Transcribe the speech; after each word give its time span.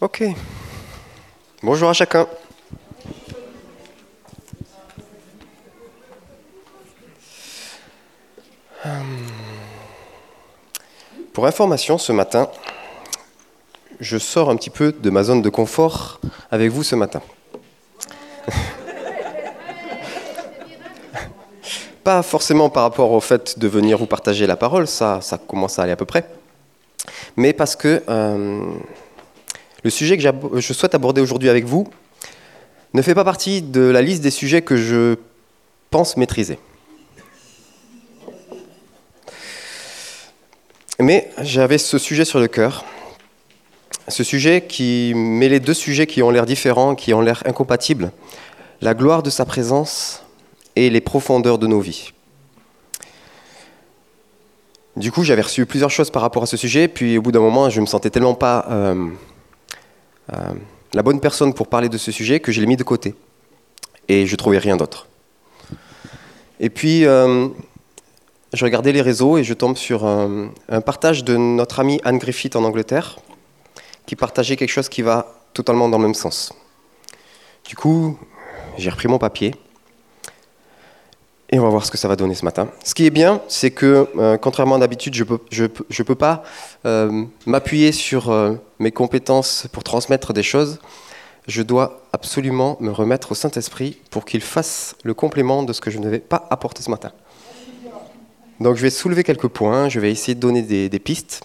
Ok. 0.00 0.22
Bonjour 1.60 1.88
à 1.88 1.92
chacun. 1.92 2.28
Hum. 8.84 9.26
Pour 11.32 11.48
information, 11.48 11.98
ce 11.98 12.12
matin, 12.12 12.48
je 13.98 14.18
sors 14.18 14.50
un 14.50 14.56
petit 14.56 14.70
peu 14.70 14.92
de 14.92 15.10
ma 15.10 15.24
zone 15.24 15.42
de 15.42 15.50
confort 15.50 16.20
avec 16.52 16.70
vous 16.70 16.84
ce 16.84 16.94
matin. 16.94 17.20
Pas 22.04 22.22
forcément 22.22 22.70
par 22.70 22.84
rapport 22.84 23.10
au 23.10 23.18
fait 23.18 23.58
de 23.58 23.66
venir 23.66 23.98
vous 23.98 24.06
partager 24.06 24.46
la 24.46 24.54
parole, 24.56 24.86
ça, 24.86 25.18
commence 25.48 25.80
à 25.80 25.82
aller 25.82 25.90
à 25.90 25.96
peu 25.96 26.04
près, 26.04 26.24
mais 27.36 27.52
parce 27.52 27.74
que 27.74 28.04
euh, 28.08 28.78
le 29.84 29.90
sujet 29.90 30.16
que 30.16 30.22
je 30.22 30.72
souhaite 30.72 30.94
aborder 30.94 31.20
aujourd'hui 31.20 31.48
avec 31.48 31.64
vous 31.64 31.88
ne 32.94 33.02
fait 33.02 33.14
pas 33.14 33.24
partie 33.24 33.62
de 33.62 33.82
la 33.82 34.02
liste 34.02 34.22
des 34.22 34.30
sujets 34.30 34.62
que 34.62 34.76
je 34.76 35.16
pense 35.90 36.16
maîtriser. 36.16 36.58
Mais 41.00 41.30
j'avais 41.42 41.78
ce 41.78 41.96
sujet 41.96 42.24
sur 42.24 42.40
le 42.40 42.48
cœur, 42.48 42.84
ce 44.08 44.24
sujet 44.24 44.64
qui 44.66 45.14
les 45.14 45.60
deux 45.60 45.74
sujets 45.74 46.08
qui 46.08 46.22
ont 46.22 46.30
l'air 46.30 46.44
différents, 46.44 46.96
qui 46.96 47.14
ont 47.14 47.20
l'air 47.20 47.42
incompatibles, 47.46 48.10
la 48.80 48.94
gloire 48.94 49.22
de 49.22 49.30
sa 49.30 49.44
présence 49.44 50.24
et 50.74 50.90
les 50.90 51.00
profondeurs 51.00 51.58
de 51.58 51.68
nos 51.68 51.80
vies. 51.80 52.12
Du 54.96 55.12
coup, 55.12 55.22
j'avais 55.22 55.42
reçu 55.42 55.64
plusieurs 55.66 55.90
choses 55.90 56.10
par 56.10 56.22
rapport 56.22 56.42
à 56.42 56.46
ce 56.46 56.56
sujet, 56.56 56.88
puis 56.88 57.18
au 57.18 57.22
bout 57.22 57.30
d'un 57.30 57.40
moment, 57.40 57.70
je 57.70 57.80
me 57.80 57.86
sentais 57.86 58.10
tellement 58.10 58.34
pas 58.34 58.66
euh, 58.68 59.08
la 60.94 61.02
bonne 61.02 61.20
personne 61.20 61.54
pour 61.54 61.68
parler 61.68 61.88
de 61.88 61.98
ce 61.98 62.12
sujet 62.12 62.40
que 62.40 62.52
je 62.52 62.60
l'ai 62.60 62.66
mis 62.66 62.76
de 62.76 62.82
côté. 62.82 63.14
Et 64.08 64.26
je 64.26 64.36
trouvais 64.36 64.58
rien 64.58 64.76
d'autre. 64.76 65.06
Et 66.60 66.70
puis, 66.70 67.04
euh, 67.04 67.48
je 68.52 68.64
regardais 68.64 68.92
les 68.92 69.02
réseaux 69.02 69.38
et 69.38 69.44
je 69.44 69.54
tombe 69.54 69.76
sur 69.76 70.04
un, 70.06 70.50
partage 70.84 71.24
de 71.24 71.36
notre 71.36 71.80
amie 71.80 72.00
Anne 72.04 72.18
Griffith 72.18 72.56
en 72.56 72.64
Angleterre, 72.64 73.18
qui 74.06 74.16
partageait 74.16 74.56
quelque 74.56 74.70
chose 74.70 74.88
qui 74.88 75.02
va 75.02 75.34
totalement 75.52 75.88
dans 75.88 75.98
le 75.98 76.04
même 76.04 76.14
sens. 76.14 76.52
Du 77.64 77.76
coup, 77.76 78.18
j'ai 78.76 78.90
repris 78.90 79.08
mon 79.08 79.18
papier 79.18 79.54
et 81.50 81.58
on 81.58 81.62
va 81.62 81.70
voir 81.70 81.84
ce 81.84 81.90
que 81.90 81.96
ça 81.96 82.08
va 82.08 82.16
donner 82.16 82.34
ce 82.34 82.44
matin. 82.44 82.68
Ce 82.84 82.94
qui 82.94 83.06
est 83.06 83.10
bien, 83.10 83.40
c'est 83.48 83.70
que, 83.70 84.08
euh, 84.18 84.36
contrairement 84.36 84.76
à 84.76 84.78
d'habitude, 84.78 85.14
je 85.14 85.24
ne 85.24 85.28
peux, 85.28 85.38
je, 85.50 85.64
je 85.88 86.02
peux, 86.02 86.14
pas 86.14 86.42
euh, 86.84 87.24
m'appuyer 87.46 87.92
sur 87.92 88.30
euh, 88.30 88.54
mes 88.78 88.92
compétences 88.92 89.66
pour 89.72 89.82
transmettre 89.82 90.32
des 90.32 90.42
choses. 90.42 90.78
Je 91.46 91.62
dois 91.62 92.02
absolument 92.12 92.76
me 92.80 92.90
remettre 92.90 93.32
au 93.32 93.34
Saint-Esprit 93.34 93.98
pour 94.10 94.26
qu'il 94.26 94.42
fasse 94.42 94.94
le 95.02 95.14
complément 95.14 95.62
de 95.62 95.72
ce 95.72 95.80
que 95.80 95.90
je 95.90 95.98
ne 95.98 96.08
vais 96.08 96.18
pas 96.18 96.46
apporter 96.50 96.82
ce 96.82 96.90
matin. 96.90 97.12
Donc 98.60 98.76
je 98.76 98.82
vais 98.82 98.90
soulever 98.90 99.22
quelques 99.22 99.48
points, 99.48 99.88
je 99.88 100.00
vais 100.00 100.10
essayer 100.10 100.34
de 100.34 100.40
donner 100.40 100.62
des, 100.62 100.98
pistes, 100.98 101.44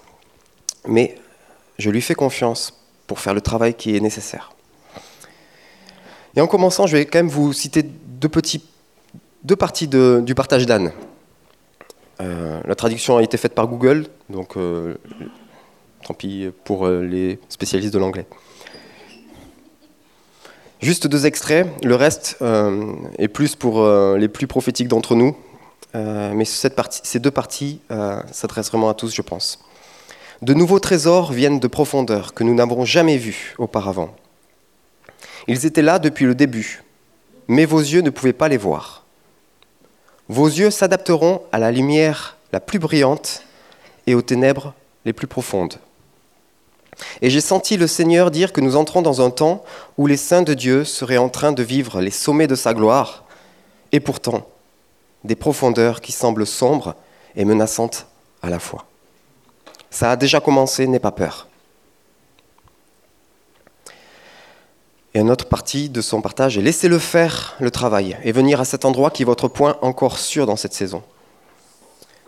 mais 0.87 1.15
je 1.77 1.91
lui 1.91 2.01
fais 2.01 2.15
confiance 2.15 2.73
pour 3.05 3.19
faire 3.19 3.33
le 3.33 3.41
travail 3.41 3.75
qui 3.75 3.95
est 3.95 3.99
nécessaire. 3.99 4.51
Et 6.35 6.41
en 6.41 6.47
commençant, 6.47 6.87
je 6.87 6.97
vais 6.97 7.05
quand 7.05 7.19
même 7.19 7.29
vous 7.29 7.53
citer 7.53 7.83
deux, 7.83 8.29
petits, 8.29 8.63
deux 9.43 9.55
parties 9.55 9.87
du 9.87 10.35
partage 10.35 10.65
d'Anne. 10.65 10.91
Euh, 12.21 12.61
la 12.65 12.75
traduction 12.75 13.17
a 13.17 13.23
été 13.23 13.37
faite 13.37 13.53
par 13.53 13.67
Google, 13.67 14.07
donc 14.29 14.55
euh, 14.55 14.95
tant 16.05 16.13
pis 16.13 16.49
pour 16.63 16.85
euh, 16.85 17.01
les 17.01 17.39
spécialistes 17.49 17.93
de 17.93 17.99
l'anglais. 17.99 18.25
Juste 20.81 21.07
deux 21.07 21.25
extraits, 21.25 21.67
le 21.83 21.95
reste 21.95 22.37
est 23.17 23.29
plus 23.29 23.55
pour 23.55 23.87
les 24.17 24.27
plus 24.27 24.47
prophétiques 24.47 24.89
d'entre 24.89 25.15
nous, 25.15 25.33
mais 25.93 26.43
ces 26.43 27.19
deux 27.19 27.31
parties 27.31 27.79
s'adressent 28.33 28.69
vraiment 28.69 28.89
à 28.89 28.93
tous, 28.93 29.15
je 29.15 29.21
pense. 29.21 29.63
De 30.41 30.53
nouveaux 30.53 30.79
trésors 30.79 31.31
viennent 31.31 31.61
de 31.61 31.67
profondeurs 31.69 32.33
que 32.33 32.43
nous 32.43 32.53
n'avons 32.53 32.83
jamais 32.83 33.15
vus 33.15 33.55
auparavant. 33.59 34.13
Ils 35.47 35.65
étaient 35.65 35.81
là 35.81 35.99
depuis 35.99 36.25
le 36.25 36.35
début, 36.35 36.83
mais 37.47 37.63
vos 37.63 37.79
yeux 37.79 38.01
ne 38.01 38.09
pouvaient 38.09 38.33
pas 38.33 38.49
les 38.49 38.57
voir. 38.57 39.02
Vos 40.29 40.47
yeux 40.47 40.71
s'adapteront 40.71 41.41
à 41.51 41.59
la 41.59 41.71
lumière 41.71 42.37
la 42.51 42.59
plus 42.59 42.79
brillante 42.79 43.43
et 44.07 44.15
aux 44.15 44.21
ténèbres 44.21 44.73
les 45.05 45.13
plus 45.13 45.27
profondes. 45.27 45.75
Et 47.21 47.29
j'ai 47.29 47.41
senti 47.41 47.77
le 47.77 47.87
Seigneur 47.87 48.31
dire 48.31 48.53
que 48.53 48.61
nous 48.61 48.75
entrons 48.75 49.01
dans 49.01 49.21
un 49.25 49.31
temps 49.31 49.63
où 49.97 50.07
les 50.07 50.17
saints 50.17 50.43
de 50.43 50.53
Dieu 50.53 50.85
seraient 50.85 51.17
en 51.17 51.29
train 51.29 51.51
de 51.51 51.63
vivre 51.63 52.01
les 52.01 52.11
sommets 52.11 52.47
de 52.47 52.55
sa 52.55 52.73
gloire, 52.73 53.23
et 53.91 53.99
pourtant, 53.99 54.47
des 55.23 55.35
profondeurs 55.35 56.01
qui 56.01 56.11
semblent 56.11 56.45
sombres 56.45 56.95
et 57.35 57.45
menaçantes 57.45 58.07
à 58.41 58.49
la 58.49 58.59
fois. 58.59 58.85
Ça 59.89 60.11
a 60.11 60.15
déjà 60.15 60.39
commencé, 60.39 60.87
n'aie 60.87 60.99
pas 60.99 61.11
peur. 61.11 61.47
Et 65.13 65.19
une 65.19 65.29
autre 65.29 65.45
partie 65.45 65.89
de 65.89 66.01
son 66.01 66.21
partage 66.21 66.57
est 66.57 66.61
laissez-le 66.61 66.97
faire 66.99 67.55
le 67.59 67.69
travail 67.69 68.17
et 68.23 68.31
venir 68.31 68.59
à 68.59 68.65
cet 68.65 68.85
endroit 68.85 69.11
qui 69.11 69.21
est 69.21 69.25
votre 69.25 69.47
point 69.47 69.77
encore 69.81 70.17
sûr 70.17 70.45
dans 70.45 70.55
cette 70.55 70.73
saison. 70.73 71.03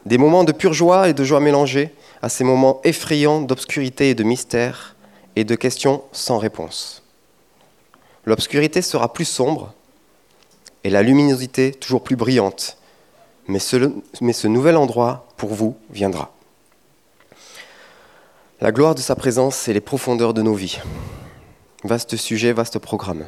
Des 0.05 0.17
moments 0.17 0.43
de 0.43 0.51
pure 0.51 0.73
joie 0.73 1.09
et 1.09 1.13
de 1.13 1.23
joie 1.23 1.39
mélangés 1.39 1.93
à 2.21 2.29
ces 2.29 2.43
moments 2.43 2.81
effrayants 2.83 3.41
d'obscurité 3.41 4.11
et 4.11 4.15
de 4.15 4.23
mystère 4.23 4.95
et 5.35 5.43
de 5.43 5.55
questions 5.55 6.03
sans 6.11 6.37
réponse. 6.37 7.01
L'obscurité 8.25 8.81
sera 8.81 9.11
plus 9.13 9.25
sombre 9.25 9.73
et 10.83 10.89
la 10.91 11.01
luminosité 11.01 11.71
toujours 11.71 12.03
plus 12.03 12.15
brillante 12.15 12.77
mais 13.47 13.59
ce, 13.59 14.47
nouvel 14.47 14.77
endroit 14.77 15.27
pour 15.37 15.53
vous 15.53 15.75
viendra. 15.91 16.31
La 18.61 18.71
gloire 18.71 18.95
de 18.95 19.01
sa 19.01 19.15
présence 19.15 19.67
et 19.67 19.73
les 19.73 19.81
profondeurs 19.81 20.33
de 20.33 20.41
nos 20.41 20.53
vies. 20.53 20.79
Vaste 21.85 22.15
sujet, 22.15 22.51
vaste 22.51 22.79
programme. 22.79 23.27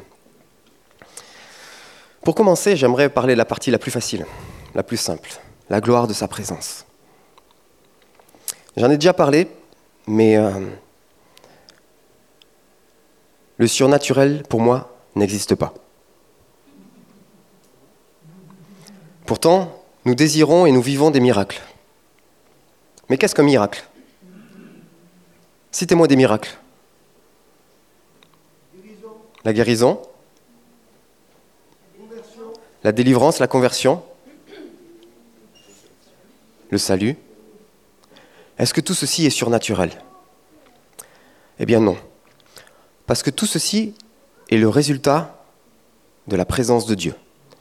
Pour 2.22 2.34
commencer, 2.34 2.74
j'aimerais 2.74 3.08
parler 3.08 3.34
de 3.34 3.38
la 3.38 3.44
partie 3.44 3.70
la 3.70 3.78
plus 3.78 3.92
facile, 3.92 4.26
la 4.74 4.82
plus 4.82 4.96
simple, 4.96 5.30
la 5.70 5.80
gloire 5.80 6.08
de 6.08 6.12
sa 6.12 6.26
présence. 6.26 6.84
J'en 8.76 8.90
ai 8.90 8.96
déjà 8.96 9.12
parlé, 9.12 9.46
mais 10.08 10.36
euh, 10.36 10.50
le 13.58 13.68
surnaturel, 13.68 14.42
pour 14.48 14.60
moi, 14.60 14.92
n'existe 15.14 15.54
pas. 15.54 15.72
Pourtant, 19.24 19.84
nous 20.04 20.16
désirons 20.16 20.66
et 20.66 20.72
nous 20.72 20.82
vivons 20.82 21.12
des 21.12 21.20
miracles. 21.20 21.62
Mais 23.08 23.18
qu'est-ce 23.18 23.36
qu'un 23.36 23.44
miracle? 23.44 23.84
Citez-moi 25.70 26.08
des 26.08 26.16
miracles. 26.16 26.58
La 29.44 29.52
guérison, 29.52 30.02
la 32.82 32.92
délivrance, 32.92 33.38
la 33.38 33.46
conversion, 33.46 34.02
le 36.70 36.78
salut. 36.78 37.16
Est-ce 38.58 38.74
que 38.74 38.80
tout 38.80 38.94
ceci 38.94 39.26
est 39.26 39.30
surnaturel? 39.30 39.90
Eh 41.58 41.66
bien 41.66 41.80
non. 41.80 41.96
Parce 43.06 43.22
que 43.22 43.30
tout 43.30 43.46
ceci 43.46 43.94
est 44.50 44.58
le 44.58 44.68
résultat 44.68 45.42
de 46.26 46.36
la 46.36 46.44
présence 46.44 46.86
de 46.86 46.94
Dieu. 46.94 47.14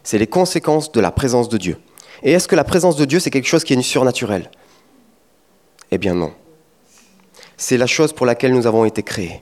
C'est 0.04 0.18
les 0.18 0.28
conséquences 0.28 0.92
de 0.92 1.00
la 1.00 1.12
présence 1.12 1.50
de 1.50 1.58
Dieu. 1.58 1.78
Et 2.24 2.32
est-ce 2.32 2.48
que 2.48 2.56
la 2.56 2.64
présence 2.64 2.96
de 2.96 3.06
Dieu, 3.06 3.20
c'est 3.20 3.30
quelque 3.30 3.48
chose 3.48 3.64
qui 3.64 3.74
est 3.74 3.82
surnaturel? 3.82 4.50
Eh 5.92 5.98
bien 5.98 6.16
non. 6.16 6.34
C'est 7.56 7.78
la 7.78 7.88
chose 7.88 8.14
pour 8.14 8.26
laquelle 8.26 8.54
nous 8.54 8.68
avons 8.68 8.86
été 8.86 9.04
créés. 9.04 9.42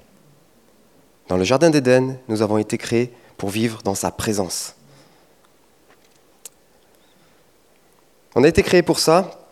Dans 1.27 1.37
le 1.37 1.43
Jardin 1.43 1.69
d'Éden, 1.69 2.17
nous 2.27 2.41
avons 2.41 2.57
été 2.57 2.77
créés 2.77 3.11
pour 3.37 3.49
vivre 3.49 3.81
dans 3.83 3.95
sa 3.95 4.11
présence. 4.11 4.75
On 8.35 8.43
a 8.43 8.47
été 8.47 8.63
créés 8.63 8.83
pour 8.83 8.99
ça, 8.99 9.47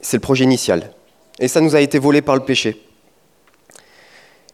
c'est 0.00 0.16
le 0.16 0.22
projet 0.22 0.44
initial. 0.44 0.92
Et 1.38 1.48
ça 1.48 1.60
nous 1.60 1.74
a 1.74 1.80
été 1.80 1.98
volé 1.98 2.22
par 2.22 2.36
le 2.36 2.44
péché. 2.44 2.80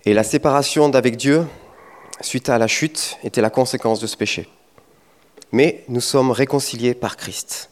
Et 0.05 0.15
la 0.15 0.25
séparation 0.25 0.89
d'avec 0.89 1.17
Dieu, 1.17 1.47
suite 2.21 2.49
à 2.49 2.59
la 2.59 2.67
chute, 2.67 3.19
était 3.23 3.43
la 3.43 3.51
conséquence 3.51 4.01
de 4.01 4.07
ce 4.07 4.17
péché 4.17 4.49
mais 5.53 5.85
nous 5.89 6.01
sommes 6.01 6.31
réconciliés 6.31 6.95
par 6.95 7.17
Christ. 7.17 7.71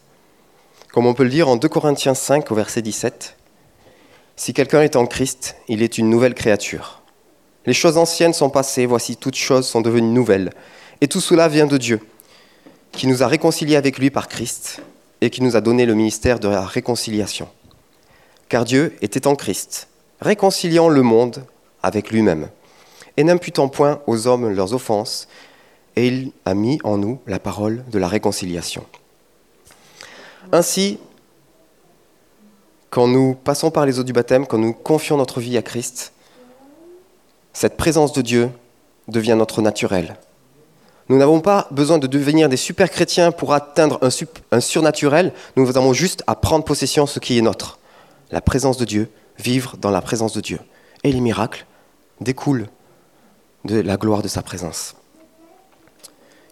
Comme 0.93 1.07
on 1.07 1.15
peut 1.15 1.23
le 1.23 1.31
lire 1.31 1.49
en 1.49 1.57
2 1.57 1.69
Corinthiens 1.69 2.15
5 2.15 2.51
au 2.51 2.55
verset 2.55 2.83
17, 2.83 3.37
Si 4.37 4.53
quelqu'un 4.53 4.83
est 4.83 4.97
en 4.97 5.07
Christ, 5.07 5.57
il 5.69 5.83
est 5.83 5.99
une 5.99 6.11
nouvelle 6.11 6.35
créature. 6.35 6.98
Les 7.69 7.75
choses 7.75 7.99
anciennes 7.99 8.33
sont 8.33 8.49
passées, 8.49 8.87
voici 8.87 9.15
toutes 9.19 9.35
choses 9.35 9.69
sont 9.69 9.83
devenues 9.83 10.09
nouvelles. 10.09 10.55
Et 11.03 11.07
tout 11.07 11.21
cela 11.21 11.49
vient 11.49 11.67
de 11.67 11.77
Dieu, 11.77 12.01
qui 12.93 13.07
nous 13.07 13.23
a 13.23 13.27
réconciliés 13.27 13.77
avec 13.77 13.99
lui 13.99 14.09
par 14.09 14.27
Christ 14.27 14.81
et 15.21 15.29
qui 15.29 15.43
nous 15.43 15.55
a 15.55 15.61
donné 15.61 15.85
le 15.85 15.93
ministère 15.93 16.41
de 16.41 16.49
la 16.49 16.65
réconciliation. 16.65 17.47
Car 18.49 18.65
Dieu 18.65 18.97
était 19.03 19.27
en 19.27 19.37
Christ, 19.37 19.89
réconciliant 20.23 20.89
le 20.89 21.03
monde 21.03 21.45
avec 21.83 22.11
lui-même, 22.11 22.49
et 23.19 23.25
n'imputant 23.25 23.69
point 23.69 24.01
aux 24.07 24.27
hommes 24.27 24.49
leurs 24.49 24.73
offenses, 24.73 25.29
et 25.95 26.07
il 26.07 26.33
a 26.47 26.55
mis 26.55 26.79
en 26.85 26.97
nous 26.97 27.21
la 27.27 27.39
parole 27.39 27.85
de 27.91 27.99
la 27.99 28.09
réconciliation. 28.09 28.87
Ainsi, 30.53 30.99
quand 32.89 33.09
nous 33.09 33.35
passons 33.35 33.71
par 33.71 33.85
les 33.85 33.99
eaux 33.99 34.05
du 34.05 34.15
baptême, 34.15 34.47
quand 34.47 34.57
nous 34.57 34.73
confions 34.73 35.19
notre 35.19 35.39
vie 35.43 35.59
à 35.59 35.63
Christ, 35.63 36.15
cette 37.53 37.77
présence 37.77 38.13
de 38.13 38.23
Dieu 38.23 38.51
devient 39.09 39.35
notre 39.37 39.63
naturel. 39.63 40.17
Nous 41.09 41.17
n'avons 41.17 41.41
pas 41.41 41.69
besoin 41.71 41.99
de 41.99 42.07
devenir 42.07 42.49
des 42.49 42.59
super 42.59 42.91
chrétiens 42.91 43.33
pour 43.33 43.55
atteindre 43.55 43.99
un, 44.03 44.61
surnaturel, 44.61 45.33
nous 45.57 45.77
avons 45.77 45.95
juste 45.95 46.23
à 46.27 46.35
prendre 46.35 46.65
possession 46.65 47.05
de 47.05 47.09
ce 47.09 47.19
qui 47.19 47.39
est 47.39 47.43
notre, 47.43 47.79
la 48.31 48.43
présence 48.43 48.77
de 48.77 48.85
Dieu, 48.85 49.11
vivre 49.39 49.77
dans 49.79 49.91
la 49.91 50.03
présence 50.03 50.35
de 50.35 50.41
Dieu. 50.41 50.59
Et 51.05 51.13
les 51.13 51.21
miracles 51.21 51.65
découlent 52.21 52.69
de 53.65 53.81
la 53.81 53.97
gloire 53.97 54.23
de 54.23 54.29
sa 54.29 54.43
présence. 54.43 54.97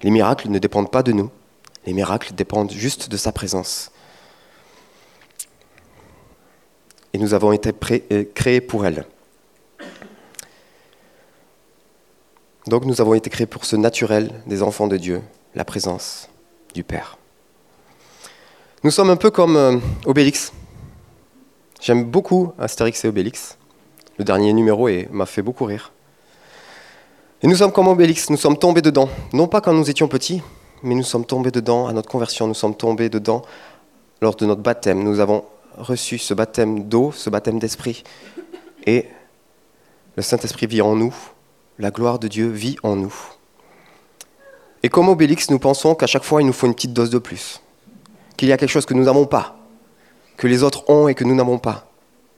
Les 0.02 0.10
miracles 0.10 0.48
ne 0.48 0.58
dépendent 0.58 0.90
pas 0.90 1.02
de 1.02 1.12
nous, 1.12 1.30
les 1.84 1.92
miracles 1.92 2.34
dépendent 2.34 2.72
juste 2.72 3.10
de 3.10 3.16
sa 3.16 3.32
présence. 3.32 3.90
Et 7.12 7.18
nous 7.18 7.34
avons 7.34 7.52
été 7.52 7.72
euh, 8.12 8.24
créés 8.34 8.60
pour 8.60 8.86
elle. 8.86 9.06
Donc 12.66 12.84
nous 12.84 13.00
avons 13.00 13.14
été 13.14 13.30
créés 13.30 13.46
pour 13.46 13.64
ce 13.64 13.76
naturel 13.76 14.32
des 14.46 14.62
enfants 14.62 14.88
de 14.88 14.96
Dieu, 14.96 15.22
la 15.54 15.64
présence 15.64 16.28
du 16.74 16.82
Père. 16.82 17.16
Nous 18.82 18.90
sommes 18.90 19.10
un 19.10 19.16
peu 19.16 19.30
comme 19.30 19.56
euh, 19.56 19.76
Obélix. 20.04 20.52
J'aime 21.80 22.04
beaucoup 22.04 22.52
Astérix 22.58 23.04
et 23.04 23.08
Obélix. 23.08 23.56
Le 24.18 24.24
dernier 24.24 24.52
numéro 24.52 24.88
m'a 25.12 25.26
fait 25.26 25.42
beaucoup 25.42 25.64
rire. 25.64 25.92
Et 27.40 27.46
nous 27.46 27.54
sommes 27.54 27.70
comme 27.70 27.86
Obélix, 27.86 28.30
nous 28.30 28.36
sommes 28.36 28.58
tombés 28.58 28.82
dedans. 28.82 29.08
Non 29.32 29.46
pas 29.46 29.60
quand 29.60 29.72
nous 29.72 29.88
étions 29.88 30.08
petits, 30.08 30.42
mais 30.82 30.96
nous 30.96 31.04
sommes 31.04 31.24
tombés 31.24 31.52
dedans 31.52 31.86
à 31.86 31.92
notre 31.92 32.08
conversion, 32.08 32.48
nous 32.48 32.54
sommes 32.54 32.74
tombés 32.74 33.08
dedans 33.08 33.42
lors 34.20 34.34
de 34.34 34.44
notre 34.44 34.62
baptême. 34.62 35.04
Nous 35.04 35.20
avons 35.20 35.44
reçu 35.76 36.18
ce 36.18 36.34
baptême 36.34 36.88
d'eau, 36.88 37.12
ce 37.12 37.30
baptême 37.30 37.60
d'esprit. 37.60 38.02
Et 38.86 39.06
le 40.16 40.22
Saint-Esprit 40.22 40.66
vit 40.66 40.82
en 40.82 40.96
nous, 40.96 41.14
la 41.78 41.90
gloire 41.90 42.18
de 42.18 42.28
Dieu 42.28 42.48
vit 42.48 42.76
en 42.82 42.96
nous. 42.96 43.14
Et 44.82 44.88
comme 44.88 45.08
Obélix, 45.08 45.50
nous 45.50 45.58
pensons 45.58 45.94
qu'à 45.94 46.06
chaque 46.06 46.24
fois, 46.24 46.40
il 46.40 46.46
nous 46.46 46.52
faut 46.52 46.66
une 46.66 46.74
petite 46.74 46.92
dose 46.92 47.10
de 47.10 47.18
plus. 47.18 47.60
Qu'il 48.36 48.48
y 48.48 48.52
a 48.52 48.56
quelque 48.56 48.70
chose 48.70 48.86
que 48.86 48.94
nous 48.94 49.04
n'avons 49.04 49.26
pas, 49.26 49.56
que 50.36 50.46
les 50.46 50.62
autres 50.62 50.88
ont 50.88 51.08
et 51.08 51.14
que 51.14 51.24
nous 51.24 51.34
n'avons 51.34 51.58
pas. 51.58 51.90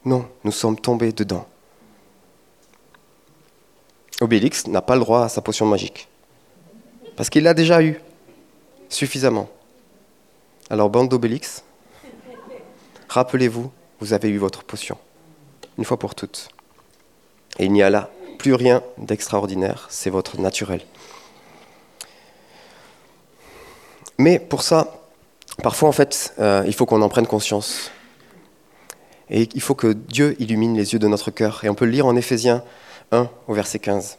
Non, 0.05 0.27
nous 0.43 0.51
sommes 0.51 0.79
tombés 0.79 1.11
dedans. 1.11 1.47
Obélix 4.21 4.67
n'a 4.67 4.81
pas 4.81 4.95
le 4.95 5.01
droit 5.01 5.23
à 5.23 5.29
sa 5.29 5.41
potion 5.41 5.65
magique. 5.65 6.07
Parce 7.15 7.29
qu'il 7.29 7.43
l'a 7.43 7.53
déjà 7.53 7.81
eu. 7.81 7.99
Suffisamment. 8.89 9.49
Alors, 10.69 10.89
bande 10.89 11.09
d'Obélix, 11.09 11.63
rappelez-vous, 13.07 13.71
vous 13.99 14.13
avez 14.13 14.29
eu 14.29 14.37
votre 14.37 14.63
potion. 14.63 14.97
Une 15.77 15.85
fois 15.85 15.97
pour 15.97 16.15
toutes. 16.15 16.49
Et 17.59 17.65
il 17.65 17.71
n'y 17.71 17.83
a 17.83 17.89
là 17.89 18.09
plus 18.39 18.55
rien 18.55 18.81
d'extraordinaire, 18.97 19.85
c'est 19.89 20.09
votre 20.09 20.39
naturel. 20.39 20.81
Mais 24.17 24.39
pour 24.39 24.63
ça, 24.63 25.01
parfois 25.61 25.89
en 25.89 25.91
fait, 25.91 26.33
euh, 26.39 26.63
il 26.65 26.73
faut 26.73 26.87
qu'on 26.87 27.03
en 27.03 27.09
prenne 27.09 27.27
conscience. 27.27 27.91
Et 29.29 29.47
il 29.53 29.61
faut 29.61 29.75
que 29.75 29.93
Dieu 29.93 30.35
illumine 30.41 30.75
les 30.75 30.93
yeux 30.93 30.99
de 30.99 31.07
notre 31.07 31.29
cœur. 31.29 31.63
Et 31.63 31.69
on 31.69 31.75
peut 31.75 31.85
le 31.85 31.91
lire 31.91 32.07
en 32.07 32.15
Éphésiens 32.15 32.63
1 33.11 33.29
au 33.47 33.53
verset 33.53 33.77
15. 33.77 34.17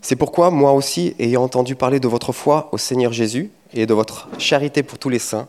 C'est 0.00 0.16
pourquoi, 0.16 0.50
moi 0.50 0.72
aussi, 0.72 1.14
ayant 1.18 1.42
entendu 1.42 1.74
parler 1.74 2.00
de 2.00 2.08
votre 2.08 2.32
foi 2.32 2.68
au 2.72 2.78
Seigneur 2.78 3.12
Jésus 3.12 3.50
et 3.74 3.84
de 3.84 3.92
votre 3.92 4.28
charité 4.38 4.82
pour 4.82 4.98
tous 4.98 5.08
les 5.08 5.18
saints, 5.18 5.48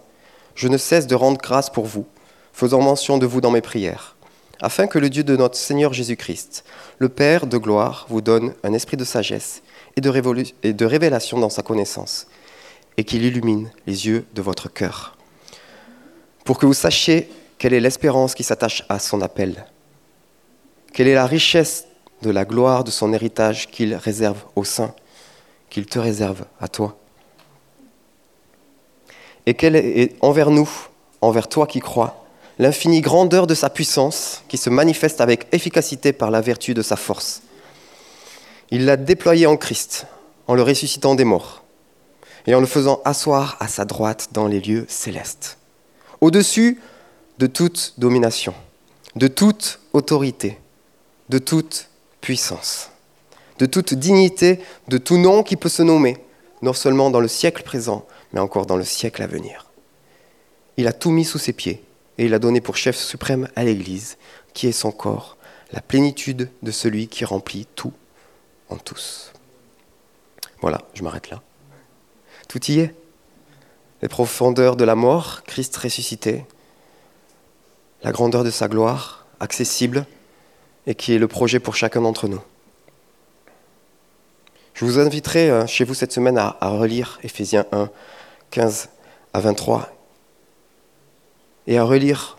je 0.55 0.67
ne 0.67 0.77
cesse 0.77 1.07
de 1.07 1.15
rendre 1.15 1.37
grâce 1.39 1.69
pour 1.69 1.85
vous, 1.85 2.05
faisant 2.51 2.81
mention 2.81 3.17
de 3.19 3.27
vous 3.27 3.39
dans 3.39 3.51
mes 3.51 3.61
prières 3.61 4.16
afin 4.61 4.87
que 4.87 4.99
le 4.99 5.09
Dieu 5.09 5.23
de 5.23 5.35
notre 5.35 5.57
Seigneur 5.57 5.93
Jésus-Christ, 5.93 6.63
le 6.99 7.09
Père 7.09 7.47
de 7.47 7.57
gloire, 7.57 8.05
vous 8.09 8.21
donne 8.21 8.53
un 8.63 8.73
esprit 8.73 8.97
de 8.97 9.03
sagesse 9.03 9.61
et 9.95 10.01
de, 10.01 10.85
révélation 10.85 11.39
dans 11.39 11.49
sa 11.49 11.63
connaissance, 11.63 12.27
et 12.97 13.03
qu'il 13.03 13.23
illumine 13.23 13.71
les 13.85 14.07
yeux 14.07 14.25
de 14.33 14.41
votre 14.41 14.71
cœur, 14.71 15.15
pour 16.45 16.57
que 16.57 16.65
vous 16.65 16.73
sachiez 16.73 17.29
quelle 17.57 17.73
est 17.73 17.79
l'espérance 17.79 18.35
qui 18.35 18.43
s'attache 18.43 18.83
à 18.89 18.99
son 18.99 19.21
appel, 19.21 19.65
quelle 20.93 21.07
est 21.07 21.15
la 21.15 21.25
richesse 21.25 21.87
de 22.21 22.29
la 22.29 22.45
gloire 22.45 22.83
de 22.83 22.91
son 22.91 23.13
héritage 23.13 23.69
qu'il 23.69 23.95
réserve 23.95 24.43
aux 24.55 24.63
saints, 24.63 24.93
qu'il 25.69 25.85
te 25.85 25.99
réserve 25.99 26.45
à 26.59 26.67
toi, 26.67 26.97
et 29.45 29.53
quelle 29.53 29.75
est 29.75 30.15
envers 30.21 30.51
nous, 30.51 30.69
envers 31.21 31.47
toi 31.47 31.65
qui 31.67 31.79
crois, 31.79 32.26
l'infinie 32.59 33.01
grandeur 33.01 33.47
de 33.47 33.55
sa 33.55 33.69
puissance 33.69 34.43
qui 34.47 34.57
se 34.57 34.69
manifeste 34.69 35.21
avec 35.21 35.47
efficacité 35.51 36.13
par 36.13 36.31
la 36.31 36.41
vertu 36.41 36.73
de 36.73 36.81
sa 36.81 36.95
force. 36.95 37.41
Il 38.71 38.85
l'a 38.85 38.97
déployé 38.97 39.45
en 39.45 39.57
Christ, 39.57 40.07
en 40.47 40.55
le 40.55 40.63
ressuscitant 40.63 41.15
des 41.15 41.23
morts, 41.23 41.63
et 42.45 42.55
en 42.55 42.59
le 42.59 42.65
faisant 42.65 43.01
asseoir 43.05 43.57
à 43.59 43.67
sa 43.67 43.85
droite 43.85 44.29
dans 44.31 44.47
les 44.47 44.59
lieux 44.59 44.85
célestes, 44.89 45.57
au-dessus 46.21 46.81
de 47.37 47.47
toute 47.47 47.93
domination, 47.97 48.53
de 49.15 49.27
toute 49.27 49.79
autorité, 49.93 50.57
de 51.29 51.37
toute 51.37 51.89
puissance, 52.21 52.89
de 53.59 53.65
toute 53.65 53.93
dignité, 53.93 54.59
de 54.87 54.97
tout 54.97 55.17
nom 55.17 55.43
qui 55.43 55.55
peut 55.55 55.69
se 55.69 55.83
nommer, 55.83 56.17
non 56.61 56.73
seulement 56.73 57.11
dans 57.11 57.19
le 57.19 57.27
siècle 57.27 57.63
présent, 57.63 58.05
mais 58.33 58.39
encore 58.39 58.65
dans 58.65 58.77
le 58.77 58.83
siècle 58.83 59.21
à 59.21 59.27
venir. 59.27 59.67
Il 60.77 60.87
a 60.87 60.93
tout 60.93 61.11
mis 61.11 61.25
sous 61.25 61.39
ses 61.39 61.53
pieds 61.53 61.83
et 62.17 62.25
il 62.25 62.33
a 62.33 62.39
donné 62.39 62.61
pour 62.61 62.77
chef 62.77 62.97
suprême 62.97 63.47
à 63.55 63.63
l'Église, 63.63 64.17
qui 64.53 64.67
est 64.67 64.71
son 64.71 64.91
corps, 64.91 65.37
la 65.71 65.81
plénitude 65.81 66.49
de 66.63 66.71
celui 66.71 67.07
qui 67.07 67.25
remplit 67.25 67.67
tout 67.75 67.93
en 68.69 68.77
tous. 68.77 69.33
Voilà, 70.61 70.81
je 70.93 71.03
m'arrête 71.03 71.29
là. 71.29 71.41
Tout 72.47 72.63
y 72.71 72.79
est. 72.79 72.95
Les 74.01 74.07
profondeurs 74.07 74.75
de 74.75 74.83
la 74.83 74.95
mort, 74.95 75.43
Christ 75.43 75.75
ressuscité, 75.75 76.45
la 78.03 78.11
grandeur 78.11 78.43
de 78.43 78.51
sa 78.51 78.67
gloire, 78.67 79.25
accessible, 79.39 80.05
et 80.85 80.95
qui 80.95 81.13
est 81.13 81.19
le 81.19 81.27
projet 81.27 81.59
pour 81.59 81.75
chacun 81.75 82.01
d'entre 82.01 82.27
nous. 82.27 82.41
Je 84.73 84.85
vous 84.85 84.99
inviterai 84.99 85.49
euh, 85.49 85.65
chez 85.65 85.83
vous 85.83 85.95
cette 85.95 86.11
semaine 86.11 86.37
à, 86.37 86.55
relire 86.61 87.19
Éphésiens 87.23 87.65
1, 87.71 87.89
15 88.51 88.89
à 89.33 89.39
23 89.39 89.96
et 91.67 91.77
à 91.77 91.83
relire 91.83 92.37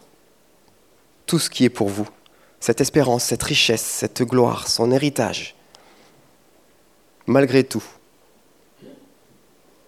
tout 1.27 1.39
ce 1.39 1.51
qui 1.51 1.65
est 1.65 1.71
pour 1.71 1.89
vous, 1.89 2.09
cette 2.59 2.81
espérance, 2.81 3.25
cette 3.25 3.43
richesse, 3.43 3.83
cette 3.83 4.23
gloire, 4.23 4.67
son 4.67 4.91
héritage, 4.91 5.55
malgré 7.27 7.63
tout, 7.63 7.85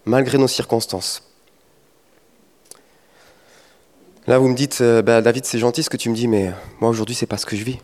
malgré 0.04 0.38
nos 0.38 0.48
circonstances. 0.48 1.26
Là, 4.26 4.38
vous 4.38 4.48
me 4.48 4.54
dites, 4.54 4.82
euh, 4.82 5.02
bah, 5.02 5.22
David, 5.22 5.46
c'est 5.46 5.58
gentil 5.58 5.82
ce 5.82 5.90
que 5.90 5.96
tu 5.96 6.10
me 6.10 6.14
dis, 6.14 6.28
mais 6.28 6.52
moi 6.78 6.90
aujourd'hui, 6.90 7.14
c'est 7.14 7.26
pas 7.26 7.38
ce 7.38 7.46
que 7.46 7.56
je 7.56 7.64
vis. 7.64 7.78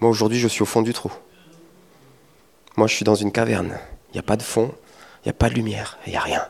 Moi 0.00 0.10
aujourd'hui, 0.10 0.38
je 0.38 0.48
suis 0.48 0.62
au 0.62 0.66
fond 0.66 0.82
du 0.82 0.94
trou. 0.94 1.12
Moi, 2.76 2.86
je 2.86 2.94
suis 2.94 3.04
dans 3.04 3.14
une 3.14 3.30
caverne. 3.30 3.78
Il 4.10 4.14
n'y 4.14 4.20
a 4.20 4.22
pas 4.22 4.36
de 4.36 4.42
fond, 4.42 4.72
il 5.22 5.28
n'y 5.28 5.30
a 5.30 5.34
pas 5.34 5.50
de 5.50 5.54
lumière, 5.54 5.98
il 6.06 6.10
n'y 6.10 6.16
a 6.16 6.20
rien. 6.20 6.48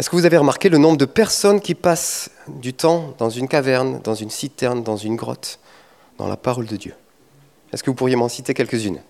Est-ce 0.00 0.08
que 0.08 0.16
vous 0.16 0.24
avez 0.24 0.38
remarqué 0.38 0.70
le 0.70 0.78
nombre 0.78 0.96
de 0.96 1.04
personnes 1.04 1.60
qui 1.60 1.74
passent 1.74 2.30
du 2.48 2.72
temps 2.72 3.14
dans 3.18 3.28
une 3.28 3.48
caverne, 3.48 4.00
dans 4.00 4.14
une 4.14 4.30
citerne, 4.30 4.82
dans 4.82 4.96
une 4.96 5.14
grotte, 5.14 5.58
dans 6.16 6.26
la 6.26 6.38
parole 6.38 6.64
de 6.64 6.76
Dieu? 6.76 6.94
Est-ce 7.70 7.82
que 7.82 7.90
vous 7.90 7.94
pourriez 7.94 8.16
m'en 8.16 8.30
citer 8.30 8.54
quelques-unes? 8.54 9.02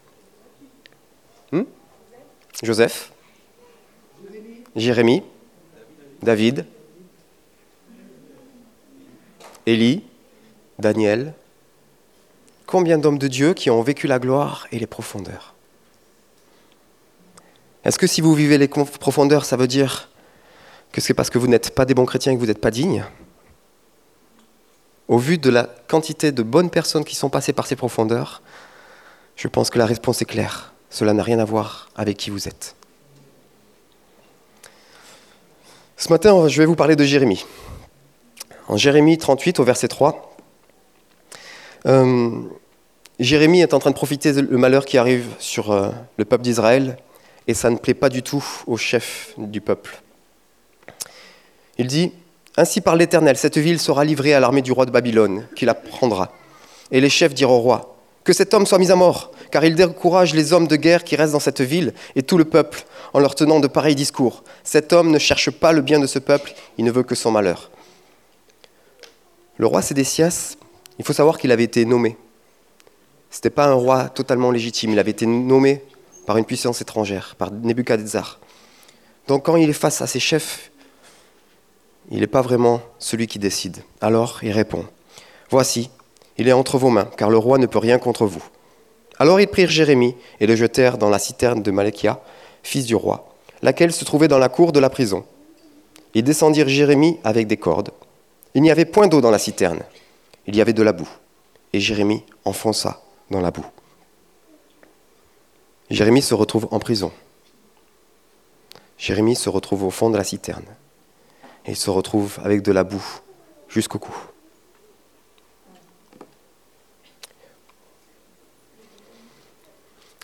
Hmm? 1.52 1.62
Joseph? 2.64 3.12
Jérémie? 4.74 5.22
David? 6.24 6.66
Élie? 9.66 10.02
Daniel? 10.80 11.34
Combien 12.66 12.98
d'hommes 12.98 13.20
de 13.20 13.28
Dieu 13.28 13.54
qui 13.54 13.70
ont 13.70 13.82
vécu 13.82 14.08
la 14.08 14.18
gloire 14.18 14.66
et 14.72 14.80
les 14.80 14.88
profondeurs? 14.88 15.54
Est-ce 17.84 17.96
que 17.96 18.08
si 18.08 18.20
vous 18.20 18.34
vivez 18.34 18.58
les 18.58 18.66
profondeurs, 18.66 19.44
ça 19.44 19.56
veut 19.56 19.68
dire 19.68 20.08
que 20.92 21.00
c'est 21.00 21.14
parce 21.14 21.30
que 21.30 21.38
vous 21.38 21.46
n'êtes 21.46 21.74
pas 21.74 21.84
des 21.84 21.94
bons 21.94 22.06
chrétiens 22.06 22.32
et 22.32 22.34
que 22.34 22.40
vous 22.40 22.46
n'êtes 22.46 22.60
pas 22.60 22.70
dignes 22.70 23.04
Au 25.08 25.18
vu 25.18 25.38
de 25.38 25.50
la 25.50 25.68
quantité 25.88 26.32
de 26.32 26.42
bonnes 26.42 26.70
personnes 26.70 27.04
qui 27.04 27.14
sont 27.14 27.30
passées 27.30 27.52
par 27.52 27.66
ces 27.66 27.76
profondeurs, 27.76 28.42
je 29.36 29.48
pense 29.48 29.70
que 29.70 29.78
la 29.78 29.86
réponse 29.86 30.20
est 30.22 30.26
claire. 30.26 30.72
Cela 30.90 31.12
n'a 31.12 31.22
rien 31.22 31.38
à 31.38 31.44
voir 31.44 31.88
avec 31.96 32.16
qui 32.16 32.30
vous 32.30 32.48
êtes. 32.48 32.74
Ce 35.96 36.08
matin, 36.08 36.48
je 36.48 36.60
vais 36.60 36.66
vous 36.66 36.76
parler 36.76 36.96
de 36.96 37.04
Jérémie. 37.04 37.44
En 38.68 38.76
Jérémie 38.76 39.18
38, 39.18 39.60
au 39.60 39.64
verset 39.64 39.88
3, 39.88 40.36
euh, 41.86 42.42
Jérémie 43.18 43.60
est 43.60 43.74
en 43.74 43.78
train 43.78 43.90
de 43.90 43.94
profiter 43.94 44.32
du 44.32 44.56
malheur 44.56 44.84
qui 44.84 44.96
arrive 44.96 45.26
sur 45.38 45.70
euh, 45.70 45.90
le 46.16 46.24
peuple 46.24 46.42
d'Israël 46.42 46.96
et 47.46 47.54
ça 47.54 47.70
ne 47.70 47.76
plaît 47.76 47.94
pas 47.94 48.08
du 48.08 48.22
tout 48.22 48.44
au 48.66 48.76
chef 48.76 49.34
du 49.36 49.60
peuple. 49.60 50.00
Il 51.80 51.86
dit 51.86 52.12
Ainsi 52.58 52.82
par 52.82 52.94
l'Éternel, 52.94 53.38
cette 53.38 53.56
ville 53.56 53.80
sera 53.80 54.04
livrée 54.04 54.34
à 54.34 54.40
l'armée 54.40 54.60
du 54.60 54.70
roi 54.70 54.84
de 54.84 54.90
Babylone, 54.90 55.46
qui 55.56 55.64
la 55.64 55.72
prendra. 55.72 56.30
Et 56.92 57.00
les 57.00 57.08
chefs 57.08 57.32
dirent 57.32 57.52
au 57.52 57.60
roi 57.60 57.96
Que 58.22 58.34
cet 58.34 58.52
homme 58.52 58.66
soit 58.66 58.76
mis 58.76 58.90
à 58.90 58.96
mort, 58.96 59.32
car 59.50 59.64
il 59.64 59.74
décourage 59.74 60.34
les 60.34 60.52
hommes 60.52 60.66
de 60.66 60.76
guerre 60.76 61.04
qui 61.04 61.16
restent 61.16 61.32
dans 61.32 61.40
cette 61.40 61.62
ville 61.62 61.94
et 62.16 62.22
tout 62.22 62.36
le 62.36 62.44
peuple 62.44 62.84
en 63.14 63.18
leur 63.18 63.34
tenant 63.34 63.60
de 63.60 63.66
pareils 63.66 63.94
discours. 63.94 64.44
Cet 64.62 64.92
homme 64.92 65.10
ne 65.10 65.18
cherche 65.18 65.50
pas 65.50 65.72
le 65.72 65.80
bien 65.80 65.98
de 65.98 66.06
ce 66.06 66.18
peuple, 66.18 66.52
il 66.76 66.84
ne 66.84 66.90
veut 66.90 67.02
que 67.02 67.14
son 67.14 67.30
malheur. 67.30 67.70
Le 69.56 69.66
roi 69.66 69.80
Sédécias, 69.80 70.56
il 70.98 71.04
faut 71.06 71.14
savoir 71.14 71.38
qu'il 71.38 71.50
avait 71.50 71.64
été 71.64 71.86
nommé 71.86 72.18
ce 73.30 73.38
n'était 73.38 73.50
pas 73.50 73.66
un 73.66 73.74
roi 73.74 74.08
totalement 74.08 74.50
légitime. 74.50 74.90
Il 74.90 74.98
avait 74.98 75.12
été 75.12 75.24
nommé 75.24 75.84
par 76.26 76.36
une 76.36 76.44
puissance 76.44 76.80
étrangère, 76.80 77.36
par 77.38 77.52
Nebuchadnezzar. 77.52 78.40
Donc 79.28 79.44
quand 79.44 79.56
il 79.56 79.70
est 79.70 79.72
face 79.72 80.02
à 80.02 80.08
ses 80.08 80.18
chefs, 80.18 80.69
il 82.10 82.20
n'est 82.20 82.26
pas 82.26 82.42
vraiment 82.42 82.80
celui 82.98 83.26
qui 83.26 83.38
décide. 83.38 83.82
Alors 84.00 84.40
il 84.42 84.52
répond, 84.52 84.84
Voici, 85.50 85.90
il 86.38 86.48
est 86.48 86.52
entre 86.52 86.78
vos 86.78 86.90
mains, 86.90 87.10
car 87.16 87.28
le 87.28 87.38
roi 87.38 87.58
ne 87.58 87.66
peut 87.66 87.78
rien 87.78 87.98
contre 87.98 88.24
vous. 88.24 88.42
Alors 89.18 89.40
ils 89.40 89.48
prirent 89.48 89.68
Jérémie 89.68 90.14
et 90.38 90.46
le 90.46 90.56
jetèrent 90.56 90.96
dans 90.96 91.10
la 91.10 91.18
citerne 91.18 91.62
de 91.62 91.70
Malekia, 91.70 92.22
fils 92.62 92.86
du 92.86 92.94
roi, 92.94 93.34
laquelle 93.62 93.92
se 93.92 94.04
trouvait 94.04 94.28
dans 94.28 94.38
la 94.38 94.48
cour 94.48 94.72
de 94.72 94.80
la 94.80 94.90
prison. 94.90 95.24
Ils 96.14 96.24
descendirent 96.24 96.68
Jérémie 96.68 97.18
avec 97.24 97.46
des 97.46 97.56
cordes. 97.56 97.90
Il 98.54 98.62
n'y 98.62 98.70
avait 98.70 98.84
point 98.84 99.08
d'eau 99.08 99.20
dans 99.20 99.30
la 99.30 99.38
citerne, 99.38 99.80
il 100.46 100.56
y 100.56 100.60
avait 100.60 100.72
de 100.72 100.82
la 100.82 100.92
boue. 100.92 101.08
Et 101.72 101.80
Jérémie 101.80 102.24
enfonça 102.44 103.02
dans 103.30 103.40
la 103.40 103.50
boue. 103.50 103.66
Jérémie 105.90 106.22
se 106.22 106.34
retrouve 106.34 106.68
en 106.70 106.78
prison. 106.78 107.12
Jérémie 108.96 109.36
se 109.36 109.48
retrouve 109.48 109.84
au 109.84 109.90
fond 109.90 110.10
de 110.10 110.16
la 110.16 110.24
citerne. 110.24 110.64
Et 111.66 111.72
il 111.72 111.76
se 111.76 111.90
retrouve 111.90 112.38
avec 112.42 112.62
de 112.62 112.72
la 112.72 112.84
boue 112.84 113.04
jusqu'au 113.68 113.98
cou. 113.98 114.14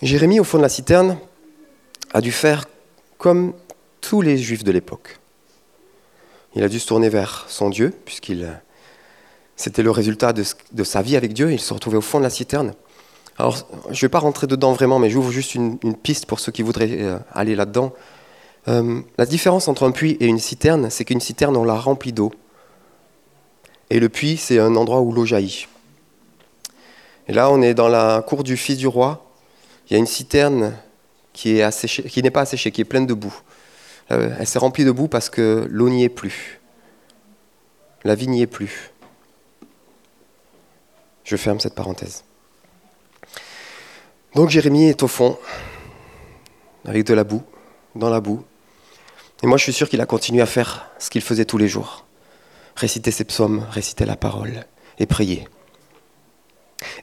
Jérémie, 0.02 0.40
au 0.40 0.44
fond 0.44 0.58
de 0.58 0.62
la 0.62 0.68
citerne, 0.68 1.18
a 2.12 2.20
dû 2.20 2.32
faire 2.32 2.66
comme 3.18 3.54
tous 4.00 4.20
les 4.20 4.36
juifs 4.36 4.64
de 4.64 4.72
l'époque. 4.72 5.18
Il 6.54 6.62
a 6.62 6.68
dû 6.68 6.78
se 6.78 6.86
tourner 6.86 7.08
vers 7.08 7.46
son 7.48 7.70
Dieu, 7.70 7.92
puisqu'il 8.04 8.60
c'était 9.56 9.82
le 9.82 9.90
résultat 9.90 10.34
de, 10.34 10.84
sa 10.84 11.02
vie 11.02 11.16
avec 11.16 11.32
Dieu. 11.32 11.50
Il 11.50 11.60
se 11.60 11.72
retrouvait 11.72 11.96
au 11.96 12.02
fond 12.02 12.18
de 12.18 12.24
la 12.24 12.30
citerne. 12.30 12.74
Alors, 13.38 13.56
je 13.86 13.96
ne 13.96 14.00
vais 14.00 14.08
pas 14.08 14.18
rentrer 14.18 14.46
dedans 14.46 14.72
vraiment, 14.72 14.98
mais 14.98 15.10
j'ouvre 15.10 15.30
juste 15.30 15.54
une, 15.54 15.78
piste 15.78 16.26
pour 16.26 16.40
ceux 16.40 16.52
qui 16.52 16.62
voudraient 16.62 16.88
euh, 16.92 17.18
aller 17.32 17.54
là-dedans. 17.54 17.92
Euh, 18.68 19.00
la 19.16 19.26
différence 19.26 19.68
entre 19.68 19.84
un 19.86 19.92
puits 19.92 20.16
et 20.20 20.26
une 20.26 20.38
citerne, 20.38 20.90
c'est 20.90 21.04
qu'une 21.04 21.20
citerne, 21.20 21.56
on 21.56 21.64
la 21.64 21.78
remplit 21.78 22.12
d'eau. 22.12 22.32
Et 23.90 24.00
le 24.00 24.08
puits, 24.08 24.36
c'est 24.36 24.58
un 24.58 24.74
endroit 24.74 25.00
où 25.00 25.12
l'eau 25.12 25.24
jaillit. 25.24 25.66
Et 27.28 27.32
là, 27.32 27.50
on 27.50 27.62
est 27.62 27.74
dans 27.74 27.88
la 27.88 28.22
cour 28.26 28.42
du 28.42 28.56
fils 28.56 28.76
du 28.76 28.86
roi. 28.86 29.24
Il 29.88 29.92
y 29.92 29.96
a 29.96 29.98
une 29.98 30.06
citerne 30.06 30.74
qui 31.32 31.54
n'est 31.54 32.30
pas 32.30 32.40
asséchée, 32.40 32.70
qui 32.70 32.80
est 32.80 32.84
pleine 32.84 33.06
de 33.06 33.14
boue. 33.14 33.34
Euh, 34.10 34.34
elle 34.38 34.46
s'est 34.46 34.58
remplie 34.58 34.84
de 34.84 34.90
boue 34.90 35.08
parce 35.08 35.28
que 35.28 35.66
l'eau 35.70 35.88
n'y 35.88 36.04
est 36.04 36.08
plus. 36.08 36.60
La 38.04 38.14
vie 38.14 38.28
n'y 38.28 38.42
est 38.42 38.46
plus. 38.46 38.92
Je 41.24 41.36
ferme 41.36 41.58
cette 41.58 41.74
parenthèse. 41.74 42.24
Donc 44.34 44.50
Jérémie 44.50 44.84
est 44.84 45.02
au 45.02 45.08
fond, 45.08 45.38
avec 46.84 47.04
de 47.04 47.14
la 47.14 47.24
boue, 47.24 47.42
dans 47.94 48.10
la 48.10 48.20
boue. 48.20 48.44
Et 49.42 49.46
moi, 49.46 49.58
je 49.58 49.64
suis 49.64 49.72
sûr 49.72 49.88
qu'il 49.88 50.00
a 50.00 50.06
continué 50.06 50.42
à 50.42 50.46
faire 50.46 50.90
ce 50.98 51.10
qu'il 51.10 51.22
faisait 51.22 51.44
tous 51.44 51.58
les 51.58 51.68
jours. 51.68 52.04
Réciter 52.74 53.10
ses 53.10 53.24
psaumes, 53.24 53.66
réciter 53.70 54.04
la 54.04 54.16
parole 54.16 54.64
et 54.98 55.06
prier. 55.06 55.48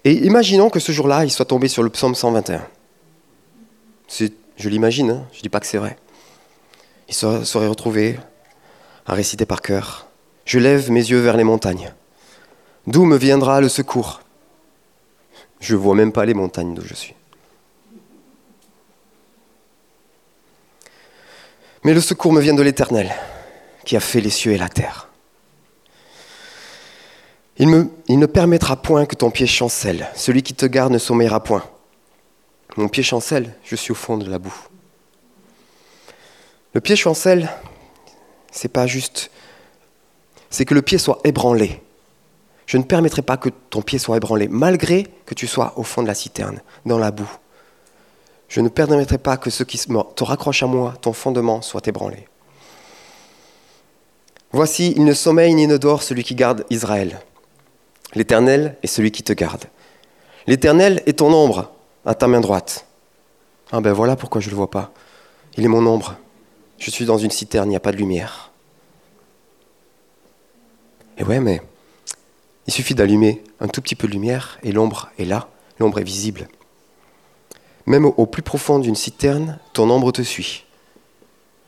Et 0.03 0.13
imaginons 0.25 0.69
que 0.69 0.79
ce 0.79 0.91
jour-là, 0.91 1.25
il 1.25 1.31
soit 1.31 1.45
tombé 1.45 1.67
sur 1.67 1.83
le 1.83 1.89
psaume 1.89 2.15
121. 2.15 2.65
Je 4.57 4.69
l'imagine, 4.69 5.09
hein, 5.09 5.25
je 5.31 5.39
ne 5.39 5.41
dis 5.43 5.49
pas 5.49 5.59
que 5.59 5.65
c'est 5.65 5.77
vrai. 5.77 5.97
Il 7.09 7.13
serait 7.15 7.67
retrouvé 7.67 8.19
à 9.05 9.13
réciter 9.13 9.45
par 9.45 9.61
cœur. 9.61 10.07
Je 10.45 10.59
lève 10.59 10.91
mes 10.91 11.01
yeux 11.01 11.19
vers 11.19 11.37
les 11.37 11.43
montagnes. 11.43 11.93
D'où 12.87 13.05
me 13.05 13.17
viendra 13.17 13.61
le 13.61 13.69
secours? 13.69 14.21
Je 15.59 15.75
ne 15.75 15.79
vois 15.79 15.95
même 15.95 16.11
pas 16.11 16.25
les 16.25 16.33
montagnes 16.33 16.73
d'où 16.73 16.83
je 16.85 16.93
suis. 16.93 17.15
Mais 21.83 21.93
le 21.93 22.01
secours 22.01 22.31
me 22.31 22.41
vient 22.41 22.53
de 22.53 22.61
l'Éternel, 22.61 23.13
qui 23.83 23.97
a 23.97 23.99
fait 23.99 24.21
les 24.21 24.29
cieux 24.29 24.53
et 24.53 24.57
la 24.57 24.69
terre. 24.69 25.09
Il, 27.57 27.69
ne 27.69 28.25
permettra 28.25 28.81
point 28.81 29.05
que 29.05 29.15
ton 29.15 29.29
pied 29.29 29.45
chancelle. 29.47 30.07
Celui 30.15 30.41
qui 30.41 30.53
te 30.53 30.65
garde 30.65 30.91
ne 30.91 30.97
sommeillera 30.97 31.43
point. 31.43 31.63
Mon 32.77 32.87
pied 32.87 33.03
chancelle, 33.03 33.53
je 33.63 33.75
suis 33.75 33.91
au 33.91 33.95
fond 33.95 34.17
de 34.17 34.29
la 34.29 34.39
boue. 34.39 34.55
Le 36.73 36.81
pied 36.81 36.95
chancelle, 36.95 37.49
c'est 38.51 38.71
pas 38.71 38.87
juste. 38.87 39.29
C'est 40.49 40.65
que 40.65 40.73
le 40.73 40.81
pied 40.81 40.97
soit 40.97 41.19
ébranlé. 41.23 41.81
Je 42.65 42.77
ne 42.77 42.83
permettrai 42.83 43.21
pas 43.21 43.37
que 43.37 43.49
ton 43.49 43.81
pied 43.81 43.99
soit 43.99 44.17
ébranlé, 44.17 44.47
malgré 44.47 45.07
que 45.25 45.35
tu 45.35 45.45
sois 45.45 45.77
au 45.77 45.83
fond 45.83 46.01
de 46.01 46.07
la 46.07 46.15
citerne, 46.15 46.61
dans 46.85 46.97
la 46.97 47.11
boue. 47.11 47.29
Je 48.53 48.61
ne 48.61 48.69
permettrai 48.69 49.17
pas 49.17 49.35
que 49.35 49.49
ce 49.49 49.63
qui 49.63 49.79
te 49.79 50.23
raccroche 50.23 50.61
à 50.61 50.67
moi, 50.67 50.93
ton 51.01 51.11
fondement, 51.11 51.63
soit 51.63 51.87
ébranlé. 51.87 52.27
Voici, 54.51 54.93
il 54.95 55.05
ne 55.05 55.13
sommeille 55.15 55.55
ni 55.55 55.65
ne 55.65 55.75
dort 55.77 56.03
celui 56.03 56.23
qui 56.23 56.35
garde 56.35 56.63
Israël. 56.69 57.19
L'Éternel 58.13 58.77
est 58.83 58.87
celui 58.87 59.09
qui 59.09 59.23
te 59.23 59.33
garde. 59.33 59.63
L'Éternel 60.45 61.01
est 61.07 61.17
ton 61.17 61.33
ombre 61.33 61.71
à 62.05 62.13
ta 62.13 62.27
main 62.27 62.41
droite. 62.41 62.85
Ah 63.71 63.81
ben 63.81 63.91
voilà 63.91 64.15
pourquoi 64.15 64.39
je 64.39 64.49
ne 64.49 64.51
le 64.51 64.57
vois 64.57 64.69
pas. 64.69 64.91
Il 65.57 65.65
est 65.65 65.67
mon 65.67 65.83
ombre. 65.87 66.17
Je 66.77 66.91
suis 66.91 67.05
dans 67.05 67.17
une 67.17 67.31
citerne, 67.31 67.69
il 67.69 67.71
n'y 67.71 67.75
a 67.75 67.79
pas 67.79 67.91
de 67.91 67.97
lumière. 67.97 68.51
Et 71.17 71.23
ouais, 71.23 71.39
mais 71.39 71.59
il 72.67 72.73
suffit 72.73 72.93
d'allumer 72.93 73.43
un 73.59 73.67
tout 73.67 73.81
petit 73.81 73.95
peu 73.95 74.07
de 74.07 74.13
lumière 74.13 74.59
et 74.61 74.71
l'ombre 74.71 75.09
est 75.17 75.25
là, 75.25 75.49
l'ombre 75.79 75.97
est 75.97 76.03
visible. 76.03 76.47
Même 77.85 78.05
au 78.05 78.25
plus 78.25 78.41
profond 78.41 78.79
d'une 78.79 78.95
citerne, 78.95 79.59
ton 79.73 79.89
ombre 79.89 80.11
te 80.11 80.21
suit. 80.21 80.65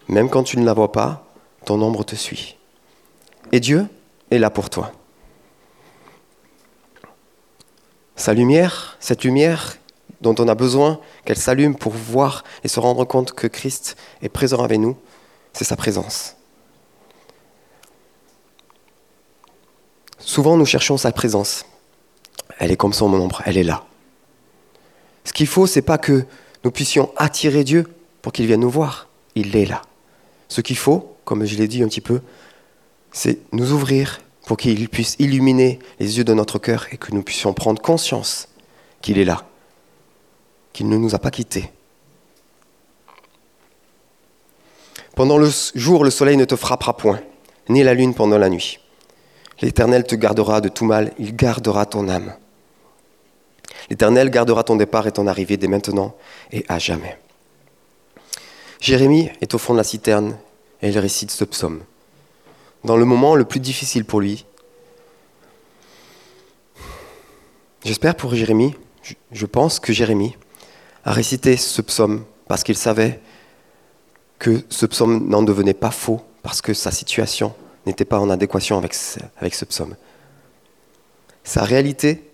Même 0.08 0.30
quand 0.30 0.44
tu 0.44 0.58
ne 0.58 0.66
la 0.66 0.74
vois 0.74 0.92
pas, 0.92 1.26
ton 1.66 1.82
ombre 1.82 2.04
te 2.04 2.16
suit. 2.16 2.58
Et 3.52 3.60
Dieu 3.60 3.88
est 4.32 4.38
là 4.38 4.50
pour 4.50 4.70
toi. 4.70 4.92
Sa 8.16 8.34
lumière, 8.34 8.98
cette 9.00 9.24
lumière 9.24 9.78
dont 10.22 10.36
on 10.40 10.48
a 10.48 10.56
besoin 10.56 11.00
qu'elle 11.26 11.38
s'allume 11.38 11.76
pour 11.76 11.92
voir 11.92 12.44
et 12.64 12.68
se 12.68 12.80
rendre 12.80 13.04
compte 13.04 13.34
que 13.34 13.48
Christ 13.48 13.98
est 14.22 14.30
présent 14.30 14.64
avec 14.64 14.80
nous, 14.80 14.98
c'est 15.54 15.66
sa 15.66 15.76
présence. 15.76 16.36
Souvent, 20.20 20.58
nous 20.58 20.66
cherchons 20.66 20.98
sa 20.98 21.12
présence. 21.12 21.66
Elle 22.58 22.72
est 22.72 22.78
comme 22.78 22.94
son 22.94 23.14
ombre, 23.14 23.42
elle 23.46 23.58
est 23.58 23.64
là. 23.64 23.86
Ce 25.26 25.34
qu'il 25.34 25.48
faut, 25.48 25.68
c'est 25.68 25.82
pas 25.82 25.98
que 25.98 26.26
nous 26.64 26.72
puissions 26.72 27.12
attirer 27.18 27.64
Dieu 27.64 27.86
pour 28.22 28.32
qu'il 28.32 28.48
vienne 28.48 28.62
nous 28.62 28.70
voir. 28.70 29.10
Il 29.36 29.56
est 29.56 29.66
là. 29.66 29.82
Ce 30.48 30.62
qu'il 30.62 30.78
faut, 30.78 31.18
comme 31.26 31.46
je 31.46 31.58
l'ai 31.58 31.68
dit 31.68 31.84
un 31.84 31.88
petit 31.88 32.02
peu, 32.02 32.22
c'est 33.12 33.40
nous 33.52 33.74
ouvrir 33.74 34.22
pour 34.46 34.58
qu'il 34.58 34.88
puisse 34.88 35.16
illuminer 35.20 35.80
les 36.00 36.18
yeux 36.18 36.24
de 36.24 36.34
notre 36.34 36.60
cœur 36.60 36.88
et 36.92 36.98
que 36.98 37.12
nous 37.12 37.24
puissions 37.24 37.54
prendre 37.54 37.82
conscience 37.82 38.48
qu'il 39.02 39.18
est 39.18 39.26
là, 39.26 39.46
qu'il 40.72 40.88
ne 40.88 40.98
nous 40.98 41.16
a 41.16 41.20
pas 41.20 41.32
quittés. 41.32 41.72
Pendant 45.16 45.38
le 45.38 45.50
jour, 45.76 46.04
le 46.04 46.12
soleil 46.12 46.38
ne 46.38 46.46
te 46.46 46.56
frappera 46.56 46.96
point, 46.96 47.22
ni 47.70 47.84
la 47.84 47.94
lune 47.94 48.14
pendant 48.14 48.38
la 48.38 48.50
nuit. 48.50 48.80
L'Éternel 49.62 50.04
te 50.04 50.16
gardera 50.16 50.62
de 50.62 50.70
tout 50.70 50.86
mal, 50.86 51.14
il 51.18 51.36
gardera 51.36 51.86
ton 51.86 52.10
âme. 52.10 52.36
L'Éternel 53.90 54.30
gardera 54.30 54.64
ton 54.64 54.76
départ 54.76 55.08
et 55.08 55.12
ton 55.12 55.28
arrivée 55.28 55.58
dès 55.58 55.68
maintenant 55.68 56.16
et 56.52 56.66
à 56.68 56.80
jamais. 56.80 57.18
Jérémie 58.80 59.30
est 59.42 59.54
au 59.54 59.58
fond 59.58 59.74
de 59.74 59.78
la 59.78 59.84
citerne 59.84 60.38
et 60.82 60.90
il 60.90 61.00
récite 61.00 61.32
ce 61.32 61.44
psaume. 61.44 61.82
Dans 62.84 62.98
le 62.98 63.06
moment 63.06 63.36
le 63.36 63.46
plus 63.46 63.60
difficile 63.60 64.06
pour 64.06 64.22
lui, 64.22 64.46
j'espère 67.84 68.16
pour 68.16 68.36
Jérémie, 68.36 68.76
je 69.32 69.46
pense 69.46 69.80
que 69.80 69.94
Jérémie 69.94 70.36
a 71.04 71.12
récité 71.12 71.58
ce 71.58 71.82
psaume 71.82 72.26
parce 72.48 72.64
qu'il 72.64 72.78
savait 72.78 73.20
que 74.40 74.64
ce 74.70 74.86
psaume 74.86 75.28
n'en 75.28 75.44
devenait 75.44 75.74
pas 75.74 75.92
faux, 75.92 76.22
parce 76.44 76.62
que 76.62 76.74
sa 76.74 76.92
situation 76.92 77.54
n'était 77.86 78.06
pas 78.06 78.20
en 78.20 78.30
adéquation 78.30 78.78
avec 78.78 78.94
ce, 78.94 79.20
avec 79.38 79.56
ce 79.56 79.66
psaume. 79.66 79.96
Sa 81.44 81.64
réalité 81.64 82.30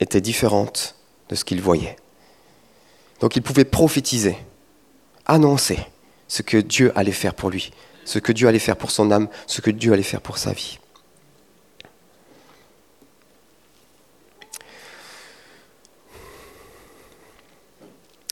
était 0.00 0.20
différente 0.20 0.96
de 1.28 1.34
ce 1.34 1.44
qu'il 1.44 1.60
voyait. 1.60 1.96
Donc 3.20 3.36
il 3.36 3.42
pouvait 3.42 3.64
prophétiser, 3.64 4.36
annoncer 5.26 5.78
ce 6.26 6.42
que 6.42 6.56
Dieu 6.56 6.92
allait 6.96 7.12
faire 7.12 7.34
pour 7.34 7.50
lui, 7.50 7.70
ce 8.04 8.18
que 8.18 8.32
Dieu 8.32 8.48
allait 8.48 8.58
faire 8.58 8.76
pour 8.76 8.90
son 8.90 9.10
âme, 9.10 9.28
ce 9.46 9.60
que 9.60 9.70
Dieu 9.70 9.92
allait 9.92 10.02
faire 10.02 10.22
pour 10.22 10.38
sa 10.38 10.52
vie. 10.52 10.78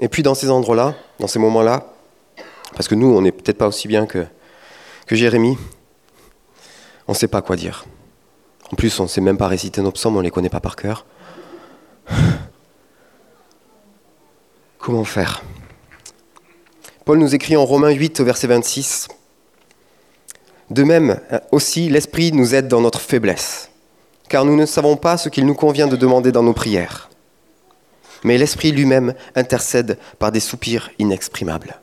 Et 0.01 0.09
puis 0.09 0.23
dans 0.23 0.35
ces 0.35 0.49
endroits-là, 0.49 0.95
dans 1.19 1.27
ces 1.27 1.39
moments-là, 1.39 1.93
parce 2.75 2.87
que 2.87 2.95
nous, 2.95 3.09
on 3.09 3.21
n'est 3.21 3.33
peut-être 3.33 3.59
pas 3.59 3.67
aussi 3.67 3.89
bien 3.89 4.07
que, 4.07 4.27
que 5.07 5.17
Jérémie, 5.17 5.59
on 7.09 7.13
ne 7.13 7.17
sait 7.17 7.29
pas 7.29 7.43
quoi 7.43 7.57
dire. 7.57 7.85
En 8.71 8.77
plus, 8.77 9.01
on 9.01 9.05
ne 9.05 9.09
sait 9.09 9.21
même 9.21 9.39
pas 9.39 9.49
réciter 9.49 9.81
nos 9.81 9.91
psaumes, 9.91 10.17
on 10.17 10.21
ne 10.21 10.25
les 10.25 10.31
connaît 10.31 10.51
pas 10.51 10.61
par 10.61 10.77
cœur. 10.77 11.05
Comment 14.79 15.05
faire? 15.05 15.43
Paul 17.05 17.19
nous 17.19 17.35
écrit 17.35 17.57
en 17.57 17.65
Romains 17.65 17.91
8 17.91 18.21
au 18.21 18.25
verset 18.25 18.47
26. 18.47 19.09
De 20.71 20.83
même, 20.85 21.21
aussi, 21.51 21.89
l'Esprit 21.89 22.33
nous 22.33 22.55
aide 22.55 22.69
dans 22.69 22.83
notre 22.83 23.01
faiblesse, 23.01 23.71
car 24.29 24.45
nous 24.45 24.57
ne 24.57 24.67
savons 24.67 24.97
pas 24.97 25.17
ce 25.17 25.31
qu'il 25.31 25.47
nous 25.47 25.55
convient 25.55 25.87
de 25.87 25.97
demander 25.97 26.33
dans 26.33 26.43
nos 26.43 26.53
prières. 26.53 27.09
Mais 28.25 28.37
l'Esprit 28.37 28.73
lui-même 28.73 29.15
intercède 29.35 29.99
par 30.19 30.33
des 30.33 30.41
soupirs 30.41 30.91
inexprimables. 30.99 31.81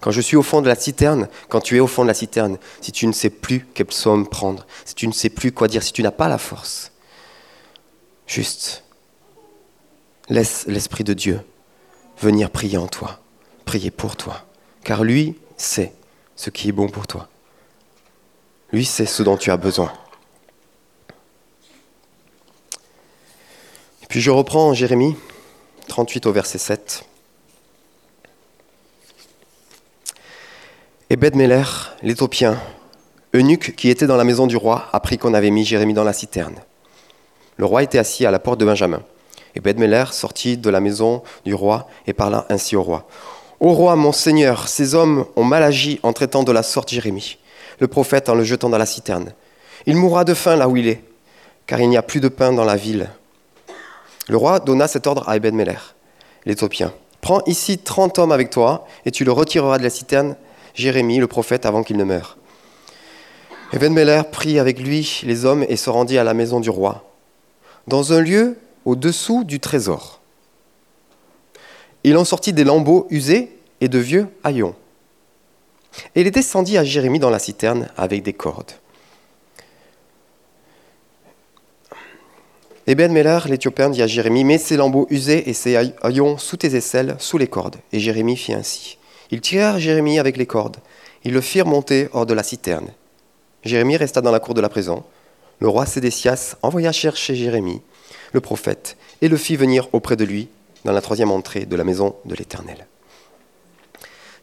Quand 0.00 0.10
je 0.10 0.20
suis 0.20 0.36
au 0.36 0.42
fond 0.42 0.62
de 0.62 0.68
la 0.68 0.74
citerne, 0.74 1.28
quand 1.48 1.60
tu 1.60 1.76
es 1.76 1.80
au 1.80 1.86
fond 1.86 2.02
de 2.02 2.08
la 2.08 2.14
citerne, 2.14 2.58
si 2.80 2.90
tu 2.90 3.06
ne 3.06 3.12
sais 3.12 3.30
plus 3.30 3.66
quel 3.74 3.86
psaume 3.86 4.26
prendre, 4.26 4.66
si 4.84 4.94
tu 4.94 5.06
ne 5.06 5.12
sais 5.12 5.28
plus 5.28 5.52
quoi 5.52 5.68
dire, 5.68 5.82
si 5.82 5.92
tu 5.92 6.02
n'as 6.02 6.10
pas 6.10 6.28
la 6.28 6.38
force, 6.38 6.92
juste 8.26 8.84
laisse 10.28 10.66
l'Esprit 10.66 11.04
de 11.04 11.12
Dieu 11.12 11.40
venir 12.18 12.50
prier 12.50 12.78
en 12.78 12.86
toi, 12.86 13.20
prier 13.64 13.90
pour 13.90 14.16
toi, 14.16 14.44
car 14.84 15.04
lui 15.04 15.36
sait 15.56 15.92
ce 16.36 16.50
qui 16.50 16.68
est 16.68 16.72
bon 16.72 16.88
pour 16.88 17.06
toi. 17.06 17.28
Lui 18.72 18.84
sait 18.84 19.06
ce 19.06 19.22
dont 19.22 19.36
tu 19.36 19.50
as 19.50 19.56
besoin. 19.56 19.92
Et 24.02 24.06
puis 24.08 24.20
je 24.20 24.30
reprends 24.30 24.72
Jérémie 24.72 25.16
38 25.88 26.26
au 26.26 26.32
verset 26.32 26.58
7. 26.58 27.04
Ebed-Meller, 31.10 31.64
l'Éthiopien, 32.02 32.58
eunuque 33.34 33.74
qui 33.76 33.90
était 33.90 34.06
dans 34.06 34.16
la 34.16 34.24
maison 34.24 34.46
du 34.46 34.56
roi, 34.56 34.88
apprit 34.92 35.18
qu'on 35.18 35.34
avait 35.34 35.50
mis 35.50 35.64
Jérémie 35.66 35.92
dans 35.92 36.04
la 36.04 36.14
citerne. 36.14 36.56
Le 37.58 37.66
roi 37.66 37.82
était 37.82 37.98
assis 37.98 38.24
à 38.24 38.30
la 38.30 38.38
porte 38.38 38.58
de 38.58 38.64
Benjamin. 38.64 39.02
Ebed-Meller 39.54 40.06
sortit 40.12 40.56
de 40.56 40.70
la 40.70 40.80
maison 40.80 41.22
du 41.44 41.54
roi 41.54 41.88
et 42.06 42.12
parla 42.12 42.46
ainsi 42.48 42.76
au 42.76 42.82
roi. 42.82 43.06
Ô 43.60 43.72
roi, 43.72 43.96
mon 43.96 44.12
seigneur, 44.12 44.68
ces 44.68 44.94
hommes 44.94 45.24
ont 45.36 45.44
mal 45.44 45.62
agi 45.62 46.00
en 46.02 46.12
traitant 46.12 46.42
de 46.42 46.52
la 46.52 46.62
sorte 46.62 46.90
Jérémie, 46.90 47.38
le 47.78 47.88
prophète 47.88 48.28
en 48.28 48.34
le 48.34 48.44
jetant 48.44 48.68
dans 48.68 48.78
la 48.78 48.86
citerne. 48.86 49.32
Il 49.86 49.96
mourra 49.96 50.24
de 50.24 50.34
faim 50.34 50.56
là 50.56 50.68
où 50.68 50.76
il 50.76 50.88
est, 50.88 51.02
car 51.66 51.80
il 51.80 51.88
n'y 51.88 51.96
a 51.96 52.02
plus 52.02 52.20
de 52.20 52.28
pain 52.28 52.52
dans 52.52 52.64
la 52.64 52.76
ville. 52.76 53.10
Le 54.28 54.36
roi 54.36 54.60
donna 54.60 54.88
cet 54.88 55.06
ordre 55.06 55.28
à 55.28 55.36
Ebed-Meller, 55.36 55.94
l'Éthiopien. 56.44 56.92
Prends 57.20 57.42
ici 57.46 57.78
trente 57.78 58.18
hommes 58.18 58.32
avec 58.32 58.50
toi, 58.50 58.86
et 59.04 59.12
tu 59.12 59.24
le 59.24 59.32
retireras 59.32 59.78
de 59.78 59.84
la 59.84 59.90
citerne 59.90 60.36
Jérémie, 60.74 61.18
le 61.18 61.28
prophète, 61.28 61.66
avant 61.66 61.82
qu'il 61.82 61.96
ne 61.96 62.04
meure. 62.04 62.36
Evenmeller 63.72 64.22
prit 64.30 64.58
avec 64.58 64.78
lui 64.78 65.20
les 65.24 65.44
hommes 65.44 65.64
et 65.68 65.76
se 65.76 65.88
rendit 65.88 66.18
à 66.18 66.24
la 66.24 66.34
maison 66.34 66.60
du 66.60 66.68
roi, 66.68 67.04
dans 67.86 68.12
un 68.12 68.20
lieu 68.20 68.58
au-dessous 68.84 69.44
du 69.44 69.60
trésor. 69.60 70.20
Il 72.04 72.16
en 72.16 72.24
sortit 72.24 72.52
des 72.52 72.64
lambeaux 72.64 73.06
usés 73.10 73.56
et 73.80 73.88
de 73.88 73.98
vieux 73.98 74.28
haillons. 74.44 74.74
Et 76.14 76.22
il 76.22 76.30
descendit 76.30 76.78
à 76.78 76.84
Jérémie 76.84 77.18
dans 77.18 77.30
la 77.30 77.38
citerne 77.38 77.88
avec 77.96 78.22
des 78.22 78.32
cordes. 78.32 78.72
Eben 82.86 83.12
Meller, 83.12 83.38
l'Éthiopien, 83.46 83.90
dit 83.90 84.02
à 84.02 84.08
Jérémie 84.08 84.42
Mets 84.42 84.58
ces 84.58 84.76
lambeaux 84.76 85.06
usés 85.10 85.48
et 85.48 85.52
ces 85.52 85.76
haillons 85.76 86.36
sous 86.38 86.56
tes 86.56 86.74
aisselles, 86.74 87.14
sous 87.18 87.38
les 87.38 87.46
cordes. 87.46 87.76
Et 87.92 88.00
Jérémie 88.00 88.36
fit 88.36 88.54
ainsi. 88.54 88.98
Ils 89.30 89.40
tirèrent 89.40 89.78
Jérémie 89.78 90.18
avec 90.18 90.36
les 90.36 90.46
cordes. 90.46 90.78
Ils 91.24 91.32
le 91.32 91.40
firent 91.40 91.66
monter 91.66 92.08
hors 92.12 92.26
de 92.26 92.34
la 92.34 92.42
citerne. 92.42 92.88
Jérémie 93.64 93.96
resta 93.96 94.20
dans 94.20 94.32
la 94.32 94.40
cour 94.40 94.54
de 94.54 94.60
la 94.60 94.68
prison. 94.68 95.04
Le 95.60 95.68
roi 95.68 95.86
Sédécias 95.86 96.56
envoya 96.62 96.90
chercher 96.90 97.36
Jérémie, 97.36 97.82
le 98.32 98.40
prophète, 98.40 98.96
et 99.20 99.28
le 99.28 99.36
fit 99.36 99.56
venir 99.56 99.88
auprès 99.92 100.16
de 100.16 100.24
lui 100.24 100.48
dans 100.84 100.92
la 100.92 101.00
troisième 101.00 101.30
entrée 101.30 101.66
de 101.66 101.76
la 101.76 101.84
maison 101.84 102.16
de 102.24 102.34
l'Éternel. 102.34 102.86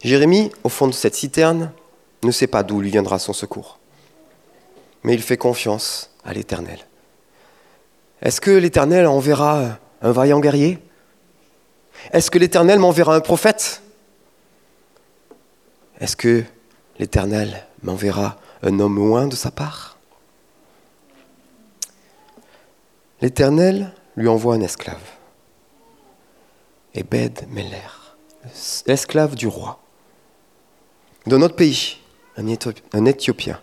Jérémie, 0.03 0.51
au 0.63 0.69
fond 0.69 0.87
de 0.87 0.93
cette 0.93 1.15
citerne, 1.15 1.71
ne 2.23 2.31
sait 2.31 2.47
pas 2.47 2.63
d'où 2.63 2.79
lui 2.79 2.89
viendra 2.89 3.19
son 3.19 3.33
secours. 3.33 3.79
Mais 5.03 5.13
il 5.13 5.21
fait 5.21 5.37
confiance 5.37 6.11
à 6.23 6.33
l'Éternel. 6.33 6.79
Est-ce 8.21 8.41
que 8.41 8.51
l'Éternel 8.51 9.07
enverra 9.07 9.79
un 10.01 10.11
vaillant 10.11 10.39
guerrier? 10.39 10.79
Est-ce 12.11 12.31
que 12.31 12.37
l'Éternel 12.37 12.79
m'enverra 12.79 13.15
un 13.15 13.21
prophète? 13.21 13.81
Est-ce 15.99 16.15
que 16.15 16.43
l'Éternel 16.97 17.65
m'enverra 17.83 18.37
un 18.63 18.79
homme 18.79 18.95
loin 18.95 19.27
de 19.27 19.35
sa 19.35 19.51
part? 19.51 19.88
L'Éternel 23.21 23.91
lui 24.15 24.27
envoie 24.27 24.55
un 24.55 24.61
esclave, 24.61 25.01
Ebed 26.93 27.47
Meller, 27.49 28.15
l'esclave 28.87 29.35
du 29.35 29.47
roi, 29.47 29.79
de 31.25 31.35
notre 31.37 31.55
pays, 31.55 31.97
un 32.37 33.05
Éthiopien. 33.05 33.59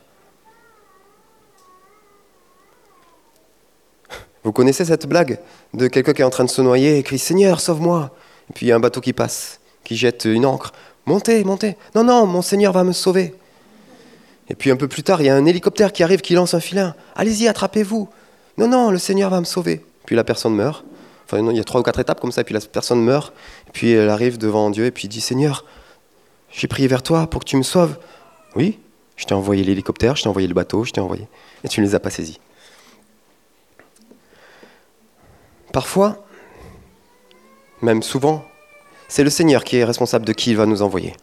Vous 4.45 4.53
connaissez 4.53 4.85
cette 4.85 5.07
blague 5.07 5.41
de 5.75 5.89
quelqu'un 5.89 6.13
qui 6.13 6.23
est 6.23 6.25
en 6.25 6.31
train 6.31 6.45
de 6.45 6.51
se 6.51 6.63
noyer 6.63 6.99
et 6.99 7.03
crie 7.03 7.19
Seigneur, 7.19 7.59
sauve-moi 7.59 8.15
Et 8.49 8.53
puis 8.53 8.67
il 8.67 8.69
y 8.69 8.73
a 8.73 8.77
un 8.77 8.81
bateau 8.81 9.01
qui 9.01 9.13
passe, 9.13 9.59
qui 9.83 9.97
jette 9.97 10.25
une 10.27 10.47
encre. 10.47 10.73
Montez, 11.05 11.43
montez. 11.43 11.77
Non, 11.97 12.05
non, 12.05 12.27
mon 12.27 12.43
Seigneur 12.43 12.73
va 12.73 12.85
me 12.85 12.93
sauver. 12.93 13.35
Et 14.49 14.55
puis 14.55 14.71
un 14.71 14.77
peu 14.77 14.87
plus 14.87 15.03
tard, 15.03 15.21
il 15.21 15.27
y 15.27 15.31
a 15.31 15.35
un 15.35 15.47
hélicoptère 15.47 15.93
qui 15.93 16.05
arrive, 16.05 16.21
qui 16.21 16.35
lance 16.35 16.55
un 16.55 16.61
filin. 16.61 16.95
Allez-y, 17.17 17.49
attrapez-vous. 17.49 18.09
Non, 18.59 18.69
non, 18.69 18.91
le 18.91 18.99
Seigneur 18.99 19.31
va 19.31 19.41
me 19.41 19.45
sauver. 19.45 19.85
Puis 20.07 20.17
la 20.17 20.25
personne 20.25 20.55
meurt. 20.55 20.85
Enfin, 21.25 21.39
il 21.51 21.57
y 21.57 21.61
a 21.61 21.65
trois 21.65 21.81
ou 21.81 21.85
quatre 21.85 21.99
étapes 21.99 22.21
comme 22.21 22.33
ça, 22.33 22.45
puis 22.45 22.55
la 22.55 22.61
personne 22.61 23.03
meurt. 23.03 23.33
Puis 23.73 23.91
elle 23.91 24.09
arrive 24.09 24.39
devant 24.39 24.71
Dieu, 24.71 24.87
et 24.87 24.91
puis 24.91 25.09
dit 25.09 25.21
Seigneur, 25.21 25.65
j'ai 26.53 26.69
prié 26.69 26.89
vers 26.89 27.03
toi 27.03 27.27
pour 27.27 27.41
que 27.41 27.49
tu 27.49 27.57
me 27.57 27.63
sauves. 27.63 27.99
Oui, 28.55 28.79
je 29.17 29.25
t'ai 29.25 29.35
envoyé 29.35 29.65
l'hélicoptère, 29.65 30.17
je 30.17 30.23
t'ai 30.23 30.29
envoyé 30.29 30.47
le 30.47 30.55
bateau, 30.55 30.85
je 30.85 30.93
t'ai 30.93 31.01
envoyé. 31.01 31.27
Et 31.65 31.69
tu 31.69 31.81
ne 31.81 31.87
les 31.87 31.95
as 31.95 32.01
pas 32.01 32.11
saisis. 32.11 32.39
Parfois, 35.73 36.25
même 37.83 38.03
souvent, 38.03 38.45
c'est 39.09 39.25
le 39.25 39.31
Seigneur 39.31 39.65
qui 39.65 39.77
est 39.77 39.85
responsable 39.85 40.25
de 40.25 40.33
qui 40.33 40.51
il 40.51 40.57
va 40.57 40.65
nous 40.65 40.81
envoyer. 40.81 41.15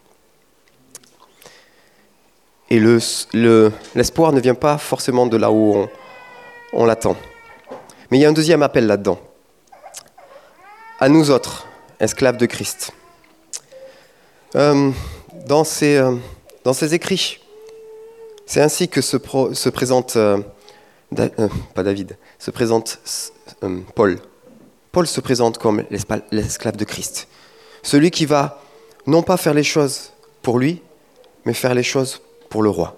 Et 2.70 2.80
l'espoir 2.80 4.34
ne 4.34 4.40
vient 4.40 4.56
pas 4.56 4.78
forcément 4.78 5.28
de 5.28 5.38
là 5.38 5.52
où 5.52 5.76
on, 5.76 5.90
l'attend. 6.86 7.16
Mais 8.10 8.18
il 8.18 8.22
y 8.22 8.26
a 8.26 8.30
un 8.30 8.34
deuxième 8.34 8.64
appel 8.64 8.88
là-dedans. 8.88 9.20
À 11.00 11.10
nous 11.10 11.32
autres, 11.32 11.68
esclaves 12.00 12.38
de 12.38 12.46
Christ. 12.46 12.92
Euh, 14.56 14.92
dans, 15.48 15.64
ces, 15.64 15.98
euh, 15.98 16.16
dans 16.64 16.74
écrits, 16.74 17.40
c'est 18.46 18.62
ainsi 18.62 18.88
que 18.88 19.02
se, 19.02 19.18
se 19.54 19.70
présente, 19.70 20.16
euh, 20.16 20.40
pas 21.74 21.84
David, 21.84 22.18
se 22.38 22.52
présente 22.52 23.00
Paul. 23.96 24.20
Paul 24.92 25.08
se 25.08 25.22
présente 25.22 25.58
comme 25.58 25.84
l'esclave 26.32 26.76
de 26.76 26.86
Christ. 26.86 27.28
Celui 27.82 28.12
qui 28.12 28.26
va 28.26 28.62
non 29.08 29.24
pas 29.24 29.38
faire 29.38 29.54
les 29.54 29.64
choses 29.64 30.12
pour 30.42 30.60
lui, 30.60 30.82
mais 31.46 31.54
faire 31.54 31.74
les 31.74 31.84
choses 31.84 32.22
pour 32.50 32.62
le 32.62 32.70
roi. 32.70 32.96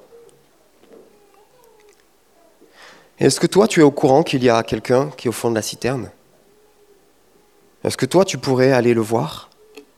Est-ce 3.19 3.39
que 3.39 3.47
toi, 3.47 3.67
tu 3.67 3.80
es 3.80 3.84
au 3.84 3.91
courant 3.91 4.23
qu'il 4.23 4.43
y 4.43 4.49
a 4.49 4.62
quelqu'un 4.63 5.10
qui 5.12 5.28
est 5.28 5.30
au 5.30 5.34
fond 5.34 5.49
de 5.49 5.56
la 5.56 5.62
citerne? 5.62 6.12
Est-ce 7.84 7.97
que 7.97 8.06
toi, 8.06 8.25
tu 8.25 8.38
pourrais 8.38 8.71
aller 8.71 8.93
le 8.93 9.01
voir, 9.01 9.49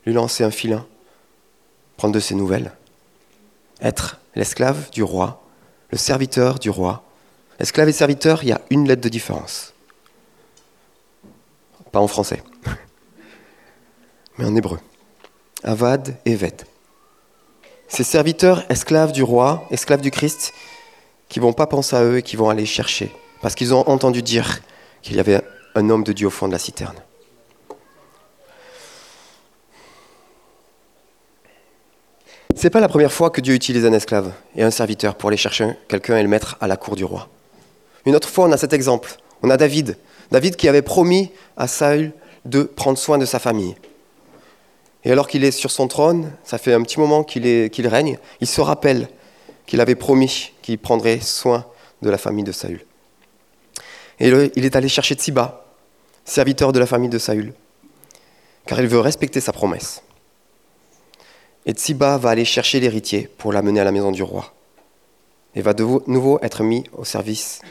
lui 0.06 0.14
lancer 0.14 0.44
un 0.44 0.52
filin, 0.52 0.86
prendre 1.96 2.14
de 2.14 2.20
ses 2.20 2.36
nouvelles? 2.36 2.72
Être 3.82 4.20
l'esclave 4.36 4.90
du 4.92 5.04
roi, 5.04 5.42
le 5.90 5.98
serviteur 5.98 6.60
du 6.60 6.70
roi. 6.70 7.04
Esclave 7.60 7.90
et 7.90 7.94
serviteur, 7.94 8.44
il 8.44 8.50
y 8.50 8.52
a 8.52 8.62
une 8.70 8.88
lettre 8.88 9.02
de 9.02 9.10
différence. 9.10 9.74
Pas 11.92 12.00
en 12.00 12.08
français 12.08 12.44
mais 14.38 14.46
en 14.46 14.56
hébreu. 14.56 14.80
Avad 15.64 16.18
et 16.26 16.36
Ved. 16.36 16.66
Ces 17.88 18.04
serviteurs 18.04 18.64
esclaves 18.70 19.12
du 19.12 19.24
roi, 19.24 19.66
esclaves 19.72 20.02
du 20.02 20.12
Christ, 20.12 20.54
qui 21.30 21.40
vont 21.40 21.54
pas 21.54 21.68
penser 21.68 21.96
à 21.96 22.04
eux 22.04 22.18
et 22.18 22.22
qui 22.22 22.36
vont 22.36 22.50
aller 22.50 22.66
chercher, 22.66 23.12
parce 23.42 23.56
qu'ils 23.56 23.74
ont 23.74 23.88
entendu 23.90 24.22
dire 24.22 24.60
qu'il 25.02 25.18
y 25.18 25.20
avait 25.20 25.42
un 25.76 25.90
homme 25.90 26.04
de 26.04 26.14
Dieu 26.14 26.28
au 26.28 26.32
fond 26.32 26.48
de 26.48 26.54
la 26.54 26.60
citerne. 26.60 26.96
C'est 32.56 32.72
pas 32.72 32.80
la 32.80 32.88
première 32.88 33.14
fois 33.14 33.30
que 33.30 33.40
Dieu 33.40 33.54
utilise 33.54 33.86
un 33.86 33.94
esclave 33.94 34.32
et 34.56 34.64
un 34.64 34.72
serviteur 34.72 35.14
pour 35.14 35.30
aller 35.30 35.38
chercher 35.38 35.78
quelqu'un 35.88 36.18
et 36.18 36.24
le 36.24 36.28
mettre 36.28 36.58
à 36.60 36.66
la 36.66 36.76
cour 36.76 36.96
du 36.96 37.04
roi. 37.04 37.30
Une 38.06 38.16
autre 38.16 38.28
fois, 38.28 38.46
on 38.46 38.52
a 38.52 38.58
cet 38.58 38.74
exemple. 38.74 39.18
On 39.44 39.52
a 39.52 39.58
David. 39.58 39.98
David 40.32 40.56
qui 40.56 40.68
avait 40.68 40.82
promis 40.82 41.32
à 41.56 41.68
Saül 41.68 42.14
de 42.46 42.64
prendre 42.64 42.98
soin 42.98 43.20
de 43.20 43.26
sa 43.26 43.38
famille. 43.38 43.76
Et 45.04 45.12
alors 45.12 45.28
qu'il 45.28 45.44
est 45.44 45.52
sur 45.52 45.70
son 45.70 45.88
trône, 45.88 46.32
ça 46.44 46.58
fait 46.58 46.74
un 46.74 46.82
petit 46.82 47.00
moment 47.00 47.24
qu'il 47.24 47.88
règne, 47.88 48.18
il 48.42 48.48
se 48.48 48.60
rappelle 48.60 49.08
qu'il 49.68 49.82
avait 49.82 49.96
promis 49.96 50.54
qu'il 50.64 50.80
prendrait 50.80 51.20
soin 51.20 51.66
de 52.02 52.10
la 52.10 52.18
famille 52.18 52.44
de 52.44 52.52
Saül. 52.52 52.84
Et 54.20 54.30
il 54.56 54.66
est 54.66 54.76
allé 54.76 54.90
chercher 54.90 55.14
Tsiba, 55.14 55.66
serviteur 56.26 56.72
de 56.72 56.80
la 56.80 56.88
famille 56.88 57.10
de 57.10 57.20
Saül, 57.20 57.54
car 58.66 58.80
il 58.80 58.88
veut 58.88 59.00
respecter 59.00 59.40
sa 59.40 59.54
promesse. 59.54 60.02
Et 61.66 61.74
Tsiba 61.74 62.18
va 62.18 62.30
aller 62.30 62.46
chercher 62.46 62.80
l'héritier 62.80 63.30
pour 63.38 63.54
l'amener 63.54 63.82
à 63.82 63.84
la 63.84 63.92
maison 63.92 64.12
du 64.12 64.24
roi, 64.24 64.54
et 65.54 65.62
va 65.62 65.74
de 65.74 65.86
nouveau 66.08 66.40
être 66.42 66.64
mis 66.64 66.86
au 66.94 67.04
service 67.04 67.62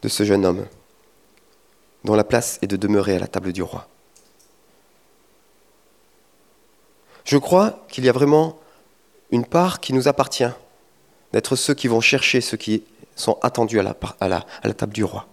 de 0.00 0.08
ce 0.08 0.24
jeune 0.24 0.46
homme, 0.46 0.66
dont 2.04 2.14
la 2.14 2.24
place 2.24 2.58
est 2.62 2.66
de 2.66 2.76
demeurer 2.76 3.16
à 3.16 3.18
la 3.18 3.26
table 3.26 3.52
du 3.52 3.62
roi. 3.62 3.88
Je 7.24 7.36
crois 7.36 7.84
qu'il 7.88 8.04
y 8.04 8.08
a 8.08 8.12
vraiment 8.12 8.58
une 9.30 9.44
part 9.44 9.80
qui 9.80 9.92
nous 9.92 10.08
appartient, 10.08 10.50
d'être 11.32 11.56
ceux 11.56 11.74
qui 11.74 11.88
vont 11.88 12.00
chercher 12.00 12.40
ceux 12.40 12.56
qui 12.56 12.82
sont 13.16 13.38
attendus 13.42 13.80
à 13.80 14.28
la, 14.28 14.74
table 14.74 14.92
du 14.92 15.04
roi. 15.04 15.26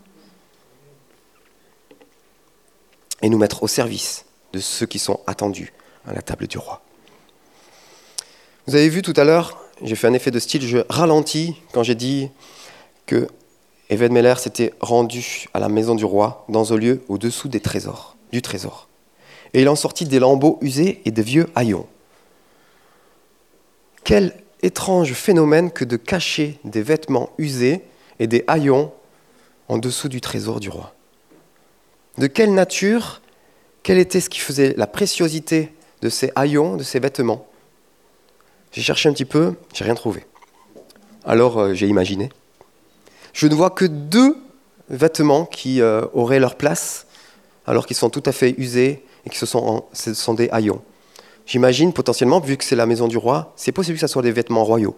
Et 3.22 3.30
nous 3.30 3.38
mettre 3.38 3.64
au 3.64 3.68
service 3.68 4.26
de 4.54 4.60
ceux 4.60 4.86
qui 4.86 5.00
sont 5.00 5.20
attendus 5.28 5.74
à 6.08 6.14
la 6.14 6.22
table 6.22 6.48
du 6.48 6.58
roi. 6.58 6.82
Vous 8.68 8.76
avez 8.76 8.90
vu 8.90 9.02
tout 9.02 9.14
à 9.16 9.24
l'heure, 9.24 9.58
j'ai 9.82 9.96
fait 9.96 10.08
un 10.08 10.14
effet 10.14 10.32
de 10.32 10.40
style, 10.40 10.66
je 10.66 10.80
ralentis 10.90 11.56
quand 11.74 11.84
j'ai 11.84 11.96
dit 11.96 12.30
que 13.06 13.28
Eved 13.90 14.12
Meller 14.12 14.36
s'était 14.38 14.74
rendu 14.80 15.48
à 15.54 15.60
la 15.60 15.68
maison 15.68 15.96
du 15.96 16.06
roi 16.06 16.46
dans 16.48 16.74
un 16.74 16.78
lieu 16.78 17.02
au-dessous 17.10 17.48
des 17.48 17.60
trésors, 17.60 18.16
du 18.32 18.42
trésor. 18.42 18.88
Et 19.54 19.62
il 19.62 19.70
en 19.70 19.76
sortit 19.76 20.06
des 20.06 20.20
lambeaux 20.20 20.60
usés 20.62 21.02
et 21.06 21.12
des 21.12 21.24
vieux 21.24 21.48
haillons. 21.56 21.88
Quel 24.04 24.36
étrange 24.62 25.14
phénomène 25.14 25.72
que 25.72 25.86
de 25.86 25.98
cacher 25.98 26.60
des 26.64 26.82
vêtements 26.82 27.30
usés 27.38 27.84
et 28.20 28.28
des 28.28 28.44
haillons 28.48 28.92
en 29.68 29.78
dessous 29.78 30.10
du 30.10 30.22
trésor 30.22 30.60
du 30.60 30.70
roi. 30.70 30.94
De 32.18 32.28
quelle 32.28 32.54
nature, 32.54 33.22
quel 33.84 33.98
était 33.98 34.20
ce 34.20 34.30
qui 34.30 34.40
faisait 34.40 34.74
la 34.78 34.88
préciosité 34.88 35.74
de 36.02 36.10
ces 36.10 36.32
haillons, 36.36 36.76
de 36.76 36.84
ces 36.84 37.00
vêtements? 37.00 37.48
J'ai 38.72 38.82
cherché 38.82 39.10
un 39.10 39.14
petit 39.14 39.26
peu, 39.26 39.56
j'ai 39.74 39.86
rien 39.86 39.96
trouvé. 39.96 40.26
Alors 41.24 41.60
euh, 41.60 41.74
j'ai 41.74 41.88
imaginé 41.88 42.30
je 43.34 43.48
ne 43.48 43.56
vois 43.56 43.70
que 43.70 43.86
deux 43.86 44.38
vêtements 44.90 45.46
qui 45.46 45.82
euh, 45.82 46.06
auraient 46.14 46.40
leur 46.40 46.56
place, 46.56 47.06
alors 47.66 47.86
qu'ils 47.86 47.96
sont 47.96 48.10
tout 48.10 48.24
à 48.26 48.32
fait 48.32 48.56
usés 48.58 49.06
et 49.26 49.34
sont, 49.34 49.86
ce 49.94 50.14
sont 50.14 50.34
des 50.34 50.50
haillons. 50.50 50.82
J'imagine 51.50 51.94
potentiellement, 51.94 52.40
vu 52.40 52.58
que 52.58 52.64
c'est 52.64 52.76
la 52.76 52.86
maison 52.86 53.08
du 53.08 53.18
roi, 53.18 53.54
c'est 53.56 53.72
possible 53.72 53.96
que 53.96 54.02
ce 54.02 54.06
soit 54.06 54.22
des 54.22 54.32
vêtements 54.32 54.64
royaux. 54.64 54.96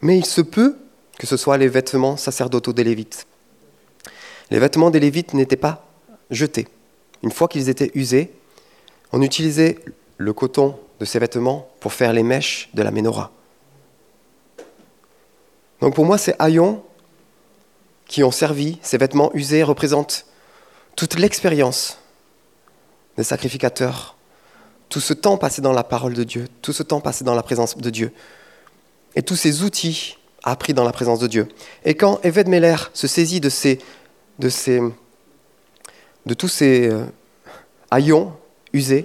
Mais 0.00 0.16
il 0.16 0.24
se 0.24 0.40
peut 0.40 0.76
que 1.18 1.26
ce 1.26 1.36
soit 1.36 1.58
les 1.58 1.66
vêtements 1.66 2.16
sacerdotaux 2.16 2.72
des 2.72 2.84
Lévites. 2.84 3.26
Les 4.52 4.60
vêtements 4.60 4.90
des 4.90 5.00
Lévites 5.00 5.34
n'étaient 5.34 5.56
pas 5.56 5.84
jetés. 6.30 6.68
Une 7.24 7.32
fois 7.32 7.48
qu'ils 7.48 7.68
étaient 7.68 7.90
usés, 7.96 8.32
on 9.10 9.22
utilisait 9.22 9.80
le 10.18 10.32
coton 10.32 10.78
de 11.00 11.04
ces 11.04 11.18
vêtements 11.18 11.68
pour 11.80 11.92
faire 11.92 12.12
les 12.12 12.22
mèches 12.22 12.70
de 12.72 12.82
la 12.84 12.92
menorah. 12.92 13.32
Donc 15.80 15.96
pour 15.96 16.04
moi, 16.04 16.16
ces 16.16 16.34
haillons 16.38 16.84
qui 18.06 18.22
ont 18.22 18.30
servi, 18.30 18.78
ces 18.82 18.98
vêtements 18.98 19.32
usés, 19.34 19.64
représentent 19.64 20.26
toute 20.94 21.18
l'expérience 21.18 21.98
des 23.16 23.24
sacrificateurs, 23.24 24.15
tout 24.88 25.00
ce 25.00 25.12
temps 25.12 25.36
passé 25.36 25.60
dans 25.62 25.72
la 25.72 25.84
parole 25.84 26.14
de 26.14 26.24
Dieu, 26.24 26.46
tout 26.62 26.72
ce 26.72 26.82
temps 26.82 27.00
passé 27.00 27.24
dans 27.24 27.34
la 27.34 27.42
présence 27.42 27.76
de 27.76 27.90
Dieu, 27.90 28.12
et 29.14 29.22
tous 29.22 29.36
ces 29.36 29.62
outils 29.62 30.18
appris 30.42 30.74
dans 30.74 30.84
la 30.84 30.92
présence 30.92 31.18
de 31.18 31.26
Dieu. 31.26 31.48
Et 31.84 31.94
quand 31.94 32.20
Eved 32.22 32.48
Meller 32.48 32.76
se 32.94 33.06
saisit 33.06 33.40
de, 33.40 33.48
ces, 33.48 33.80
de, 34.38 36.34
tous 36.34 36.48
ces 36.48 36.88
euh, 36.88 37.04
haillons 37.90 38.32
usés 38.72 39.04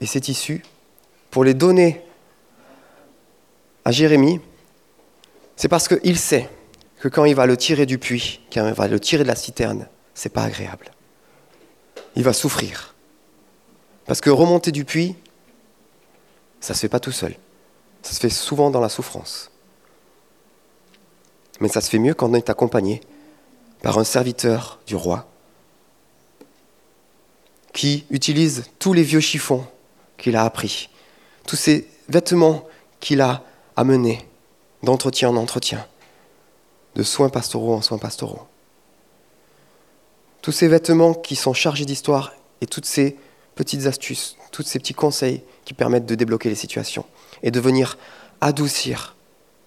et 0.00 0.06
ces 0.06 0.20
tissus, 0.20 0.62
pour 1.30 1.44
les 1.44 1.54
donner 1.54 2.02
à 3.84 3.92
Jérémie, 3.92 4.40
c'est 5.56 5.68
parce 5.68 5.88
qu'il 5.88 6.18
sait 6.18 6.48
que 7.00 7.08
quand 7.08 7.26
il 7.26 7.34
va 7.34 7.46
le 7.46 7.56
tirer 7.56 7.84
du 7.84 7.98
puits, 7.98 8.40
quand 8.52 8.66
il 8.66 8.74
va 8.74 8.88
le 8.88 8.98
tirer 8.98 9.24
de 9.24 9.28
la 9.28 9.36
citerne, 9.36 9.88
c'est 10.14 10.32
pas 10.32 10.44
agréable. 10.44 10.90
Il 12.16 12.22
va 12.22 12.32
souffrir. 12.32 12.94
Parce 14.06 14.20
que 14.20 14.30
remonter 14.30 14.72
du 14.72 14.84
puits, 14.84 15.16
ça 16.60 16.72
ne 16.72 16.76
se 16.76 16.80
fait 16.80 16.88
pas 16.88 17.00
tout 17.00 17.12
seul. 17.12 17.36
Ça 18.02 18.12
se 18.12 18.20
fait 18.20 18.30
souvent 18.30 18.70
dans 18.70 18.80
la 18.80 18.88
souffrance. 18.88 19.50
Mais 21.60 21.68
ça 21.68 21.80
se 21.80 21.90
fait 21.90 21.98
mieux 21.98 22.14
quand 22.14 22.30
on 22.30 22.34
est 22.34 22.50
accompagné 22.50 23.00
par 23.82 23.98
un 23.98 24.04
serviteur 24.04 24.78
du 24.86 24.96
roi 24.96 25.26
qui 27.72 28.04
utilise 28.10 28.64
tous 28.78 28.92
les 28.92 29.02
vieux 29.02 29.20
chiffons 29.20 29.64
qu'il 30.16 30.36
a 30.36 30.44
appris, 30.44 30.90
tous 31.46 31.56
ces 31.56 31.88
vêtements 32.08 32.66
qu'il 32.98 33.20
a 33.20 33.44
amenés 33.76 34.26
d'entretien 34.82 35.30
en 35.30 35.36
entretien, 35.36 35.86
de 36.94 37.02
soins 37.02 37.28
pastoraux 37.28 37.74
en 37.74 37.82
soins 37.82 37.98
pastoraux. 37.98 38.46
Tous 40.42 40.52
ces 40.52 40.68
vêtements 40.68 41.14
qui 41.14 41.36
sont 41.36 41.54
chargés 41.54 41.84
d'histoire 41.84 42.34
et 42.60 42.66
toutes 42.66 42.86
ces 42.86 43.16
petites 43.54 43.86
astuces, 43.86 44.36
tous 44.52 44.62
ces 44.62 44.78
petits 44.78 44.94
conseils 44.94 45.42
qui 45.64 45.74
permettent 45.74 46.06
de 46.06 46.14
débloquer 46.14 46.48
les 46.48 46.54
situations 46.54 47.04
et 47.42 47.50
de 47.50 47.60
venir 47.60 47.98
adoucir 48.40 49.16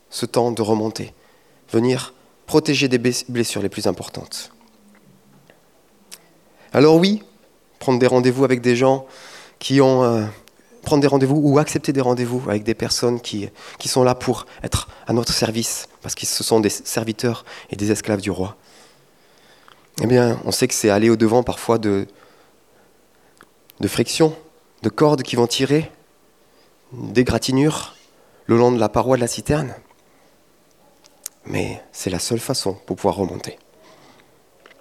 ce 0.09 0.25
temps 0.25 0.51
de 0.51 0.61
remontée, 0.61 1.13
venir 1.71 2.13
protéger 2.45 2.87
des 2.87 2.97
blessures 2.97 3.61
les 3.61 3.69
plus 3.69 3.87
importantes. 3.87 4.51
Alors 6.71 6.97
oui, 6.97 7.23
prendre 7.79 7.99
des 7.99 8.07
rendez-vous 8.07 8.43
avec 8.43 8.61
des 8.61 8.75
gens 8.75 9.05
qui 9.59 9.79
ont 9.79 10.03
euh, 10.03 10.25
prendre 10.83 11.01
des 11.01 11.07
rendez-vous 11.07 11.39
ou 11.43 11.59
accepter 11.59 11.93
des 11.93 12.01
rendez-vous 12.01 12.43
avec 12.47 12.63
des 12.63 12.73
personnes 12.73 13.21
qui, 13.21 13.49
qui 13.79 13.87
sont 13.87 14.03
là 14.03 14.15
pour 14.15 14.45
être 14.63 14.89
à 15.07 15.13
notre 15.13 15.33
service, 15.33 15.87
parce 16.01 16.15
que 16.15 16.25
ce 16.25 16.43
sont 16.43 16.59
des 16.59 16.69
serviteurs 16.69 17.45
et 17.69 17.75
des 17.75 17.91
esclaves 17.91 18.21
du 18.21 18.31
roi. 18.31 18.57
Eh 20.01 20.07
bien, 20.07 20.39
on 20.45 20.51
sait 20.51 20.67
que 20.67 20.73
c'est 20.73 20.89
aller 20.89 21.09
au-devant 21.09 21.43
parfois 21.43 21.77
de, 21.77 22.07
de 23.79 23.87
frictions, 23.87 24.35
de 24.81 24.89
cordes 24.89 25.23
qui 25.23 25.35
vont 25.35 25.47
tirer, 25.47 25.91
des 26.91 27.23
gratinures 27.23 27.95
le 28.45 28.57
long 28.57 28.71
de 28.71 28.79
la 28.79 28.89
paroi 28.89 29.15
de 29.15 29.21
la 29.21 29.27
citerne. 29.27 29.73
Mais 31.45 31.81
c'est 31.91 32.09
la 32.09 32.19
seule 32.19 32.39
façon 32.39 32.73
pour 32.85 32.95
pouvoir 32.95 33.15
remonter. 33.15 33.57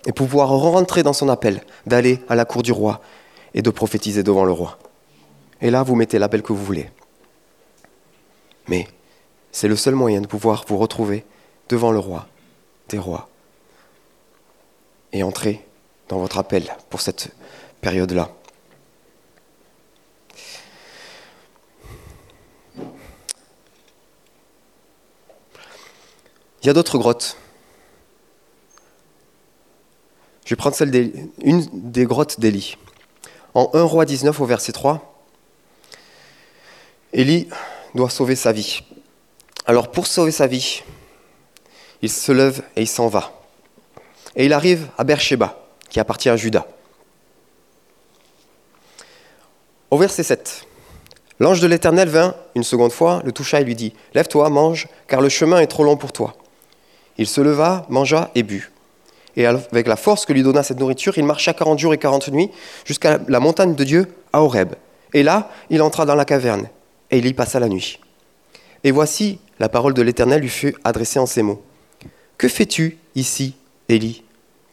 Et 0.07 0.13
pouvoir 0.13 0.49
rentrer 0.49 1.03
dans 1.03 1.13
son 1.13 1.29
appel, 1.29 1.63
d'aller 1.87 2.21
à 2.29 2.35
la 2.35 2.45
cour 2.45 2.63
du 2.63 2.73
roi 2.73 3.01
et 3.55 3.63
de 3.63 3.71
prophétiser 3.71 4.23
devant 4.23 4.45
le 4.45 4.53
roi. 4.53 4.79
Et 5.61 5.71
là, 5.71 5.83
vous 5.83 5.95
mettez 5.95 6.19
l'appel 6.19 6.43
que 6.43 6.53
vous 6.53 6.65
voulez. 6.65 6.91
Mais 8.69 8.89
c'est 9.53 9.69
le 9.69 9.77
seul 9.77 9.95
moyen 9.95 10.21
de 10.21 10.27
pouvoir 10.27 10.65
vous 10.67 10.79
retrouver 10.79 11.25
devant 11.69 11.93
le 11.93 11.99
roi 11.99 12.27
des 12.89 12.99
rois 12.99 13.29
et 15.13 15.23
entrer 15.23 15.65
dans 16.09 16.19
votre 16.19 16.39
appel 16.39 16.65
pour 16.91 17.01
cette 17.01 17.31
période-là. 17.81 18.31
Il 26.62 26.66
y 26.66 26.70
a 26.70 26.72
d'autres 26.72 26.98
grottes. 26.98 27.37
Je 30.44 30.51
vais 30.51 30.57
prendre 30.57 30.77
celle 30.77 31.12
une 31.42 31.66
des 31.72 32.05
grottes 32.05 32.38
d'Élie. 32.38 32.77
En 33.55 33.70
1 33.75 33.83
roi 33.83 34.05
19 34.05 34.40
au 34.40 34.46
verset 34.46 34.72
3, 34.72 35.25
Élie 37.12 37.48
doit 37.94 38.11
sauver 38.11 38.37
sa 38.37 38.53
vie. 38.53 38.83
Alors 39.66 39.90
pour 39.90 40.07
sauver 40.07 40.31
sa 40.31 40.46
vie, 40.46 40.83
il 42.01 42.11
se 42.11 42.33
lève 42.33 42.62
et 42.77 42.83
il 42.83 42.88
s'en 42.88 43.09
va. 43.09 43.33
Et 44.37 44.46
il 44.46 44.53
arrive 44.53 44.88
à 44.96 45.05
Beersheba, 45.05 45.66
qui 45.90 46.01
appartient 46.01 46.31
à 46.31 46.37
Juda. 46.37 46.66
Au 49.90 49.98
verset 49.98 50.22
7, 50.22 50.66
l'ange 51.38 51.61
de 51.61 51.66
l'Éternel 51.66 52.09
vint 52.09 52.35
une 52.55 52.64
seconde 52.64 52.92
fois, 52.92 53.20
le 53.25 53.33
toucha 53.33 53.61
et 53.61 53.64
lui 53.64 53.75
dit, 53.75 53.92
Lève-toi, 54.14 54.48
mange, 54.48 54.88
car 55.07 55.20
le 55.20 55.29
chemin 55.29 55.61
est 55.61 55.66
trop 55.66 55.85
long 55.85 55.96
pour 55.96 56.12
toi. 56.12 56.35
Il 57.18 57.27
se 57.27 57.40
leva, 57.40 57.87
mangea 57.88 58.31
et 58.35 58.42
but. 58.42 58.70
Et 59.37 59.46
avec 59.46 59.87
la 59.87 59.96
force 59.96 60.27
que 60.27 60.33
lui 60.33 60.42
donna 60.42 60.62
cette 60.62 60.79
nourriture, 60.79 61.16
il 61.16 61.25
marcha 61.25 61.55
quarante 61.55 61.79
jours 61.79 61.94
et 61.94 61.98
quarante 61.98 62.29
nuits 62.29 62.51
jusqu'à 62.85 63.18
la 63.29 63.40
montagne 63.40 63.75
de 63.75 63.85
Dieu, 63.85 64.14
à 64.33 64.42
Horeb. 64.42 64.75
Et 65.14 65.22
là, 65.22 65.51
il 65.70 65.83
entra 65.83 66.05
dans 66.05 66.14
la 66.14 66.25
caverne 66.25 66.68
et 67.11 67.18
il 67.18 67.27
y 67.27 67.35
passa 67.35 67.61
la 67.61 67.68
nuit. 67.68 67.98
Et 68.85 68.90
voici, 68.90 69.38
la 69.59 69.68
parole 69.68 69.94
de 69.94 70.03
l'Éternel 70.03 70.40
lui 70.40 70.48
fut 70.48 70.75
adressée 70.85 71.18
en 71.18 71.27
ces 71.27 71.42
mots. 71.42 71.62
Que 72.37 72.48
fais-tu 72.48 72.98
ici, 73.14 73.55
Élie 73.88 74.25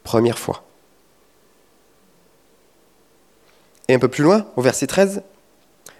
Première 0.03 0.39
fois? 0.39 0.63
Et 3.87 3.93
un 3.93 3.99
peu 3.99 4.07
plus 4.07 4.23
loin, 4.23 4.45
au 4.55 4.61
verset 4.61 4.87
13, 4.87 5.23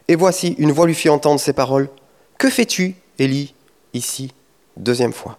Et 0.07 0.15
voici, 0.15 0.55
une 0.57 0.71
voix 0.71 0.87
lui 0.87 0.95
fit 0.95 1.09
entendre 1.09 1.39
ces 1.39 1.53
paroles. 1.53 1.89
Que 2.37 2.49
fais-tu, 2.49 2.95
Élie, 3.19 3.53
ici 3.93 4.33
Deuxième 4.77 5.13
fois? 5.13 5.37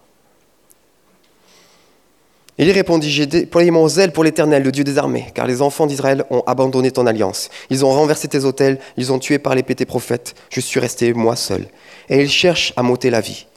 Élie 2.61 2.73
répondit, 2.73 3.09
j'ai 3.09 3.25
déployé 3.25 3.71
mon 3.71 3.87
zèle 3.87 4.11
pour 4.11 4.23
l'Éternel, 4.23 4.61
le 4.61 4.71
Dieu 4.71 4.83
des 4.83 4.99
armées, 4.99 5.31
car 5.33 5.47
les 5.47 5.63
enfants 5.63 5.87
d'Israël 5.87 6.25
ont 6.29 6.43
abandonné 6.45 6.91
ton 6.91 7.07
alliance. 7.07 7.49
Ils 7.71 7.83
ont 7.83 7.89
renversé 7.89 8.27
tes 8.27 8.45
autels, 8.45 8.77
ils 8.97 9.11
ont 9.11 9.17
tué 9.17 9.39
par 9.39 9.55
l'épée 9.55 9.73
tes 9.73 9.87
prophètes. 9.87 10.35
Je 10.51 10.59
suis 10.59 10.79
resté, 10.79 11.11
moi 11.13 11.35
seul. 11.35 11.65
Et 12.07 12.21
ils 12.21 12.29
cherchent 12.29 12.71
à 12.75 12.83
m'ôter 12.83 13.09
la 13.09 13.19
vie. 13.19 13.47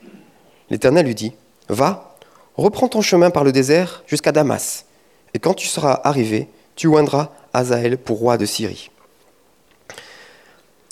L'Éternel 0.70 1.04
lui 1.04 1.14
dit, 1.14 1.34
va, 1.68 2.16
reprends 2.56 2.88
ton 2.88 3.02
chemin 3.02 3.28
par 3.28 3.44
le 3.44 3.52
désert 3.52 4.04
jusqu'à 4.06 4.32
Damas. 4.32 4.86
Et 5.34 5.38
quand 5.38 5.52
tu 5.52 5.66
seras 5.66 6.00
arrivé, 6.02 6.48
tu 6.74 6.86
oindras 6.86 7.28
Azaël 7.52 7.98
pour 7.98 8.16
roi 8.20 8.38
de 8.38 8.46
Syrie. 8.46 8.90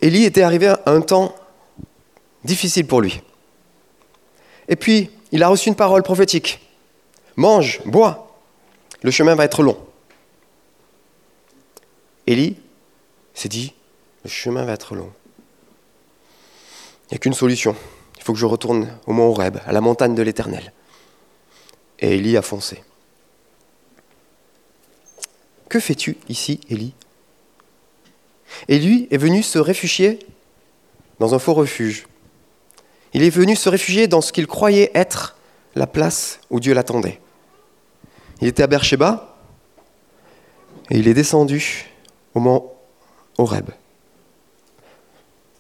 Élie 0.03 0.27
était 0.27 0.43
arrivé 0.43 0.67
à 0.67 0.83
un 0.85 1.01
temps 1.01 1.35
difficile 2.45 2.87
pour 2.87 3.01
lui. 3.01 3.23
Et 4.69 4.77
puis, 4.77 5.09
il 5.31 5.43
a 5.43 5.49
reçu 5.49 5.71
une 5.71 5.77
parole 5.77 6.03
prophétique. 6.03 6.61
Mange, 7.37 7.81
bois, 7.85 8.37
le 9.03 9.11
chemin 9.11 9.35
va 9.35 9.45
être 9.45 9.63
long. 9.63 9.79
Élie 12.27 12.57
s'est 13.35 13.49
dit, 13.49 13.73
le 14.25 14.31
chemin 14.31 14.65
va 14.65 14.73
être 14.73 14.95
long. 14.95 15.13
Il 17.07 17.13
n'y 17.13 17.17
a 17.17 17.19
qu'une 17.19 17.35
solution. 17.35 17.75
Il 18.19 18.23
faut 18.23 18.33
que 18.33 18.39
je 18.39 18.47
retourne 18.47 18.89
au 19.07 19.13
mont 19.13 19.31
Horeb, 19.31 19.59
à 19.67 19.73
la 19.73 19.81
montagne 19.81 20.15
de 20.15 20.23
l'Éternel. 20.23 20.73
Et 21.99 22.17
Élie 22.17 22.37
a 22.37 22.43
foncé. 22.43 22.85
Que 25.69 25.81
fais-tu 25.81 26.19
ici, 26.29 26.61
Élie? 26.69 26.93
Et 28.69 28.79
lui 28.79 29.09
est 29.11 29.17
venu 29.17 29.43
se 29.43 29.59
réfugier 29.59 30.19
dans 31.19 31.35
un 31.35 31.39
faux 31.39 31.55
refuge. 31.55 32.07
Il 33.15 33.23
est 33.23 33.31
venu 33.31 33.57
se 33.57 33.69
réfugier 33.69 34.07
dans 34.07 34.21
ce 34.21 34.33
qu'il 34.33 34.47
croyait 34.47 34.91
être 34.95 35.37
la 35.75 35.87
place 35.87 36.41
où 36.51 36.61
Dieu 36.61 36.75
l'attendait. 36.75 37.22
Il 38.43 38.49
était 38.49 38.65
à 38.65 38.67
Beersheba 38.67 39.37
et 40.91 40.99
il 40.99 41.07
est 41.07 41.15
descendu 41.15 41.87
au 42.35 42.41
mont 42.41 42.73
Horeb. 43.39 43.71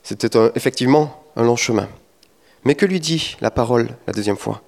C'était 0.02 0.36
effectivement 0.56 1.22
un 1.36 1.44
long 1.44 1.54
chemin. 1.54 1.88
Mais 2.64 2.74
que 2.74 2.84
lui 2.84 2.98
dit 2.98 3.36
la 3.40 3.52
parole 3.52 3.88
la 4.08 4.12
deuxième 4.12 4.36
fois? 4.36 4.62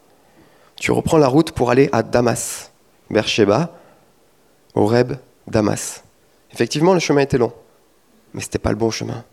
Tu 0.77 0.92
reprends 0.92 1.18
la 1.18 1.27
route 1.27 1.50
pour 1.50 1.72
aller 1.72 1.88
à 1.90 2.05
Damas. 2.05 2.70
Beersheba, 3.11 3.77
Horeb, 4.77 5.14
Damas. 5.48 6.05
Effectivement, 6.53 6.94
le 6.94 7.00
chemin 7.00 7.22
était 7.22 7.37
long, 7.37 7.53
mais 8.33 8.42
ce 8.42 8.46
n'était 8.46 8.61
pas 8.61 8.70
le 8.70 8.77
bon 8.77 8.92
chemin. 8.92 9.24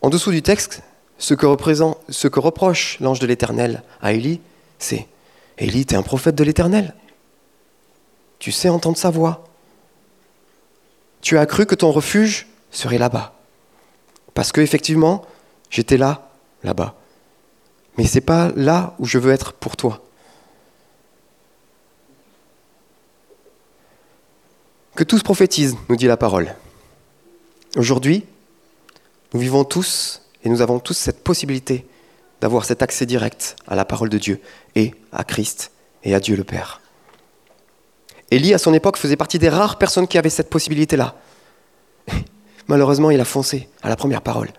En 0.00 0.10
dessous 0.10 0.30
du 0.30 0.42
texte, 0.42 0.84
ce 1.18 1.34
que, 1.34 1.46
ce 2.08 2.28
que 2.28 2.38
reproche 2.38 3.00
l'ange 3.00 3.18
de 3.18 3.26
l'Éternel 3.26 3.82
à 4.00 4.12
Élie, 4.12 4.40
c'est 4.78 5.06
Élie, 5.58 5.86
tu 5.86 5.94
es 5.94 5.96
un 5.96 6.02
prophète 6.02 6.34
de 6.34 6.44
l'Éternel. 6.44 6.94
Tu 8.38 8.52
sais 8.52 8.68
entendre 8.68 8.96
sa 8.96 9.10
voix. 9.10 9.44
Tu 11.20 11.36
as 11.36 11.46
cru 11.46 11.66
que 11.66 11.74
ton 11.74 11.90
refuge 11.90 12.46
serait 12.70 12.98
là-bas. 12.98 13.34
Parce 14.34 14.52
que 14.52 14.60
effectivement, 14.60 15.24
j'étais 15.68 15.96
là, 15.96 16.30
là-bas. 16.62 16.94
Mais 17.96 18.06
ce 18.06 18.14
n'est 18.14 18.20
pas 18.20 18.52
là 18.54 18.94
où 19.00 19.04
je 19.04 19.18
veux 19.18 19.32
être 19.32 19.52
pour 19.52 19.76
toi. 19.76 20.04
Que 24.94 25.02
tous 25.02 25.22
prophétisent, 25.22 25.76
nous 25.88 25.96
dit 25.96 26.06
la 26.06 26.16
parole. 26.16 26.54
Aujourd'hui, 27.76 28.24
nous 29.32 29.40
vivons 29.40 29.64
tous 29.64 30.22
et 30.44 30.48
nous 30.48 30.62
avons 30.62 30.78
tous 30.78 30.94
cette 30.94 31.22
possibilité 31.22 31.86
d'avoir 32.40 32.64
cet 32.64 32.82
accès 32.82 33.06
direct 33.06 33.56
à 33.66 33.74
la 33.74 33.84
parole 33.84 34.08
de 34.08 34.18
Dieu 34.18 34.40
et 34.74 34.94
à 35.12 35.24
Christ 35.24 35.72
et 36.04 36.14
à 36.14 36.20
Dieu 36.20 36.36
le 36.36 36.44
Père. 36.44 36.80
Élie, 38.30 38.54
à 38.54 38.58
son 38.58 38.74
époque, 38.74 38.98
faisait 38.98 39.16
partie 39.16 39.38
des 39.38 39.48
rares 39.48 39.78
personnes 39.78 40.06
qui 40.06 40.18
avaient 40.18 40.28
cette 40.28 40.50
possibilité-là. 40.50 41.16
Malheureusement, 42.68 43.10
il 43.10 43.20
a 43.20 43.24
foncé 43.24 43.68
à 43.82 43.88
la 43.88 43.96
première 43.96 44.22
parole. 44.22 44.50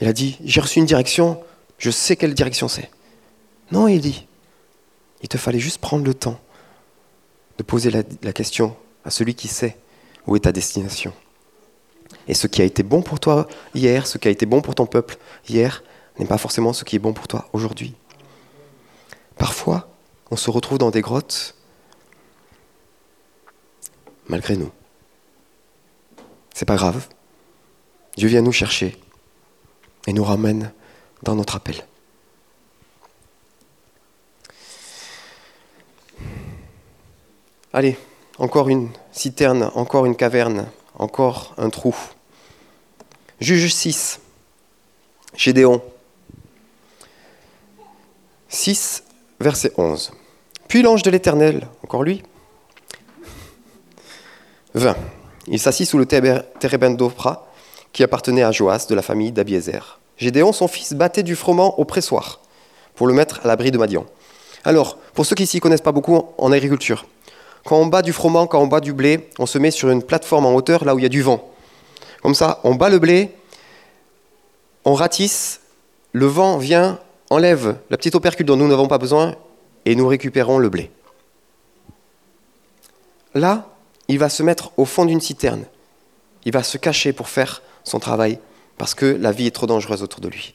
Il 0.00 0.08
a 0.08 0.12
dit, 0.12 0.38
j'ai 0.44 0.60
reçu 0.60 0.78
une 0.78 0.86
direction, 0.86 1.40
je 1.78 1.90
sais 1.90 2.16
quelle 2.16 2.34
direction 2.34 2.68
c'est. 2.68 2.90
Non, 3.70 3.86
Élie, 3.86 4.26
il 5.22 5.28
te 5.28 5.38
fallait 5.38 5.60
juste 5.60 5.78
prendre 5.78 6.04
le 6.04 6.14
temps 6.14 6.40
de 7.58 7.62
poser 7.62 7.90
la, 7.90 8.32
question 8.32 8.74
à 9.04 9.10
celui 9.10 9.34
qui 9.34 9.46
sait 9.46 9.76
où 10.26 10.34
est 10.34 10.40
ta 10.40 10.52
destination. 10.52 11.12
Et 12.26 12.34
ce 12.34 12.46
qui 12.46 12.62
a 12.62 12.64
été 12.64 12.82
bon 12.82 13.02
pour 13.02 13.20
toi 13.20 13.46
hier, 13.74 14.06
ce 14.06 14.18
qui 14.18 14.28
a 14.28 14.30
été 14.30 14.46
bon 14.46 14.62
pour 14.62 14.74
ton 14.74 14.86
peuple 14.86 15.18
hier, 15.48 15.84
n'est 16.20 16.26
pas 16.26 16.38
forcément 16.38 16.72
ce 16.72 16.84
qui 16.84 16.96
est 16.96 17.00
bon 17.00 17.12
pour 17.12 17.26
toi 17.26 17.48
aujourd'hui. 17.52 17.94
Parfois, 19.38 19.88
on 20.30 20.36
se 20.36 20.50
retrouve 20.50 20.78
dans 20.78 20.90
des 20.90 21.00
grottes 21.00 21.56
malgré 24.28 24.56
nous. 24.56 24.70
C'est 26.54 26.66
pas 26.66 26.76
grave. 26.76 27.08
Dieu 28.16 28.28
vient 28.28 28.42
nous 28.42 28.52
chercher 28.52 28.98
et 30.06 30.12
nous 30.12 30.22
ramène 30.22 30.72
dans 31.22 31.34
notre 31.34 31.56
appel. 31.56 31.86
Allez, 37.72 37.96
encore 38.38 38.68
une 38.68 38.90
citerne, 39.10 39.70
encore 39.74 40.04
une 40.04 40.16
caverne, 40.16 40.68
encore 40.98 41.54
un 41.56 41.70
trou. 41.70 41.96
Juge 43.40 43.72
6, 43.72 44.20
Gédéon. 45.34 45.82
6, 48.50 49.04
verset 49.38 49.72
11. 49.78 50.12
Puis 50.68 50.82
l'ange 50.82 51.02
de 51.02 51.10
l'Éternel, 51.10 51.68
encore 51.84 52.02
lui, 52.02 52.22
vint. 54.74 54.96
Il 55.46 55.58
s'assit 55.58 55.88
sous 55.88 55.98
le 55.98 56.06
térébin 56.06 56.90
d'Ophra, 56.90 57.48
qui 57.92 58.02
appartenait 58.02 58.42
à 58.42 58.52
Joas, 58.52 58.86
de 58.88 58.94
la 58.94 59.02
famille 59.02 59.32
d'Abiézer. 59.32 60.00
Gédéon, 60.16 60.52
son 60.52 60.68
fils, 60.68 60.92
battait 60.92 61.22
du 61.22 61.34
froment 61.34 61.78
au 61.78 61.84
pressoir 61.84 62.40
pour 62.94 63.06
le 63.06 63.14
mettre 63.14 63.40
à 63.44 63.48
l'abri 63.48 63.70
de 63.70 63.78
Madian. 63.78 64.04
Alors, 64.64 64.98
pour 65.14 65.24
ceux 65.24 65.34
qui 65.34 65.46
s'y 65.46 65.60
connaissent 65.60 65.80
pas 65.80 65.92
beaucoup 65.92 66.26
en 66.36 66.52
agriculture, 66.52 67.06
quand 67.64 67.76
on 67.76 67.86
bat 67.86 68.02
du 68.02 68.12
froment, 68.12 68.46
quand 68.46 68.60
on 68.60 68.66
bat 68.66 68.80
du 68.80 68.92
blé, 68.92 69.30
on 69.38 69.46
se 69.46 69.58
met 69.58 69.70
sur 69.70 69.90
une 69.90 70.02
plateforme 70.02 70.46
en 70.46 70.54
hauteur 70.54 70.84
là 70.84 70.94
où 70.94 70.98
il 70.98 71.02
y 71.02 71.06
a 71.06 71.10
du 71.10 71.22
vent. 71.22 71.50
Comme 72.22 72.34
ça, 72.34 72.60
on 72.64 72.74
bat 72.74 72.90
le 72.90 72.98
blé, 72.98 73.30
on 74.84 74.94
ratisse, 74.94 75.60
le 76.12 76.26
vent 76.26 76.58
vient, 76.58 76.98
enlève 77.30 77.78
la 77.88 77.96
petite 77.96 78.16
opercule 78.16 78.46
dont 78.46 78.56
nous 78.56 78.68
n'avons 78.68 78.88
pas 78.88 78.98
besoin 78.98 79.36
et 79.86 79.94
nous 79.94 80.06
récupérons 80.06 80.58
le 80.58 80.68
blé. 80.68 80.90
Là, 83.34 83.68
il 84.08 84.18
va 84.18 84.28
se 84.28 84.42
mettre 84.42 84.72
au 84.76 84.84
fond 84.84 85.04
d'une 85.04 85.20
citerne. 85.20 85.64
Il 86.44 86.52
va 86.52 86.64
se 86.64 86.76
cacher 86.76 87.12
pour 87.12 87.28
faire 87.28 87.62
son 87.84 88.00
travail 88.00 88.38
parce 88.76 88.94
que 88.94 89.06
la 89.06 89.30
vie 89.30 89.46
est 89.46 89.52
trop 89.52 89.66
dangereuse 89.66 90.02
autour 90.02 90.20
de 90.20 90.28
lui. 90.28 90.54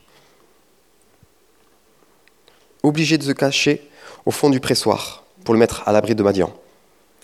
Obligé 2.84 3.18
de 3.18 3.24
se 3.24 3.32
cacher 3.32 3.90
au 4.26 4.32
fond 4.32 4.50
du 4.50 4.60
pressoir 4.60 5.24
pour 5.44 5.54
le 5.54 5.60
mettre 5.60 5.88
à 5.88 5.92
l'abri 5.92 6.16
de 6.16 6.24
Madian. 6.24 6.54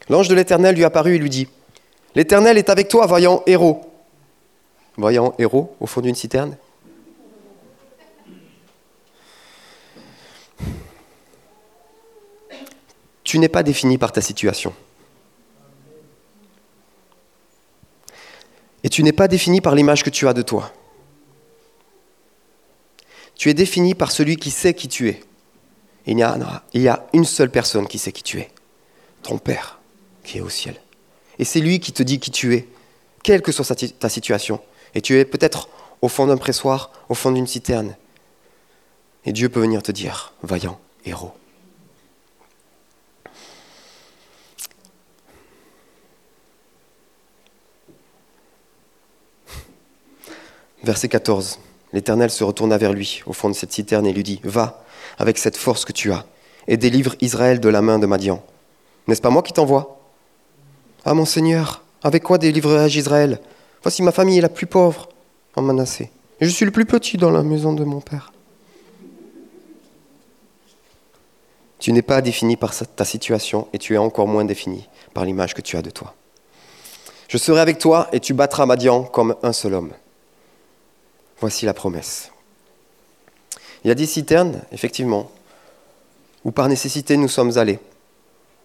L'ange 0.10 0.30
de 0.30 0.36
l'Éternel 0.36 0.76
lui 0.76 0.86
apparut 0.86 1.16
et 1.16 1.18
lui 1.18 1.30
dit 1.30 1.48
L'Éternel 2.16 2.58
est 2.58 2.70
avec 2.70 2.88
toi, 2.88 3.06
voyant 3.06 3.44
héros. 3.46 3.82
Voyant 4.98 5.34
héros 5.38 5.76
au 5.80 5.86
fond 5.86 6.02
d'une 6.02 6.16
citerne 6.16 6.56
Tu 13.24 13.40
n'es 13.40 13.50
pas 13.50 13.64
défini 13.64 13.98
par 13.98 14.12
ta 14.12 14.22
situation. 14.22 14.74
Et 18.84 18.90
tu 18.90 19.04
n'es 19.04 19.12
pas 19.12 19.28
défini 19.28 19.62
par 19.62 19.76
l'image 19.76 20.04
que 20.04 20.10
tu 20.10 20.28
as 20.28 20.34
de 20.34 20.42
toi. 20.42 20.74
Tu 23.36 23.50
es 23.50 23.54
défini 23.54 23.96
par 23.96 24.12
celui 24.12 24.38
qui 24.38 24.52
sait 24.52 24.74
qui 24.74 24.88
tu 24.88 25.10
es. 25.10 25.22
Il 26.08 26.18
y, 26.18 26.88
a, 26.88 27.08
une 27.14 27.26
seule 27.26 27.52
personne 27.52 27.88
qui 27.88 28.00
sait 28.00 28.12
qui 28.12 28.24
tu 28.24 28.40
es, 28.40 28.50
ton 29.22 29.38
Père 29.38 29.80
qui 30.24 30.40
est 30.40 30.42
au 30.42 30.50
ciel. 30.50 30.76
Et 31.38 31.46
c'est 31.46 31.60
lui 31.60 31.80
qui 31.80 31.92
te 31.92 32.02
dit 32.04 32.20
qui 32.20 32.32
tu 32.32 32.56
es, 32.56 32.68
quelle 33.24 33.42
que 33.42 33.52
soit 33.52 33.76
ta 34.00 34.10
situation. 34.10 34.60
Et 34.96 35.02
tu 35.02 35.18
es 35.18 35.26
peut-être 35.26 35.70
au 36.02 36.08
fond 36.08 36.28
d'un 36.28 36.38
pressoir, 36.38 36.92
au 37.10 37.14
fond 37.14 37.32
d'une 37.32 37.48
citerne. 37.48 37.96
Et 39.26 39.34
Dieu 39.34 39.50
peut 39.50 39.62
venir 39.62 39.84
te 39.84 39.92
dire, 39.92 40.34
vaillant 40.42 40.80
héros. 41.06 41.34
Verset 50.84 51.10
14. 51.10 51.60
L'Éternel 51.94 52.30
se 52.30 52.44
retourna 52.44 52.78
vers 52.78 52.94
lui 52.94 53.22
au 53.26 53.34
fond 53.34 53.50
de 53.50 53.54
cette 53.54 53.72
citerne 53.72 54.06
et 54.08 54.14
lui 54.14 54.24
dit, 54.24 54.40
Va 54.44 54.84
avec 55.20 55.38
cette 55.38 55.58
force 55.58 55.86
que 55.86 55.92
tu 55.92 56.12
as 56.12 56.26
et 56.68 56.78
délivre 56.78 57.16
Israël 57.22 57.60
de 57.60 57.70
la 57.70 57.82
main 57.82 58.00
de 58.00 58.06
Madian. 58.06 58.44
N'est-ce 59.08 59.22
pas 59.22 59.30
moi 59.30 59.44
qui 59.44 59.54
t'envoie 59.54 60.00
Ah 61.06 61.14
mon 61.14 61.26
Seigneur, 61.26 61.84
avec 62.04 62.24
quoi 62.24 62.38
délivrerai-je 62.38 63.00
Israël? 63.00 63.40
Voici 63.84 64.04
ma 64.04 64.12
famille 64.12 64.38
est 64.38 64.42
la 64.42 64.50
plus 64.50 64.68
pauvre 64.68 65.10
en 65.56 65.62
Manassé. 65.62 66.12
Je 66.40 66.48
suis 66.48 66.66
le 66.66 66.72
plus 66.72 66.86
petit 66.86 67.18
dans 67.18 67.32
la 67.32 67.44
maison 67.44 67.74
de 67.74 67.84
mon 67.84 68.00
père. 68.00 68.32
Tu 71.80 71.92
n'es 71.92 72.04
pas 72.04 72.22
défini 72.22 72.58
par 72.58 72.74
ta 72.76 73.06
situation 73.06 73.68
et 73.74 73.80
tu 73.80 73.96
es 73.96 73.98
encore 73.98 74.28
moins 74.28 74.46
défini 74.46 74.88
par 75.14 75.26
l'image 75.26 75.56
que 75.56 75.62
tu 75.62 75.78
as 75.78 75.82
de 75.82 75.90
toi. 75.90 76.14
Je 77.28 77.38
serai 77.38 77.60
avec 77.60 77.80
toi 77.80 78.08
et 78.12 78.20
tu 78.20 78.34
battras 78.34 78.66
Madian 78.66 79.04
comme 79.04 79.36
un 79.42 79.52
seul 79.54 79.74
homme. 79.74 79.92
Voici 81.42 81.66
la 81.66 81.74
promesse. 81.74 82.32
Il 83.84 83.90
y 83.90 83.92
a 83.92 83.96
des 83.96 84.06
citernes, 84.06 84.62
effectivement, 84.72 85.30
où 86.46 86.52
par 86.52 86.70
nécessité 86.70 87.18
nous 87.18 87.28
sommes 87.28 87.58
allés, 87.58 87.80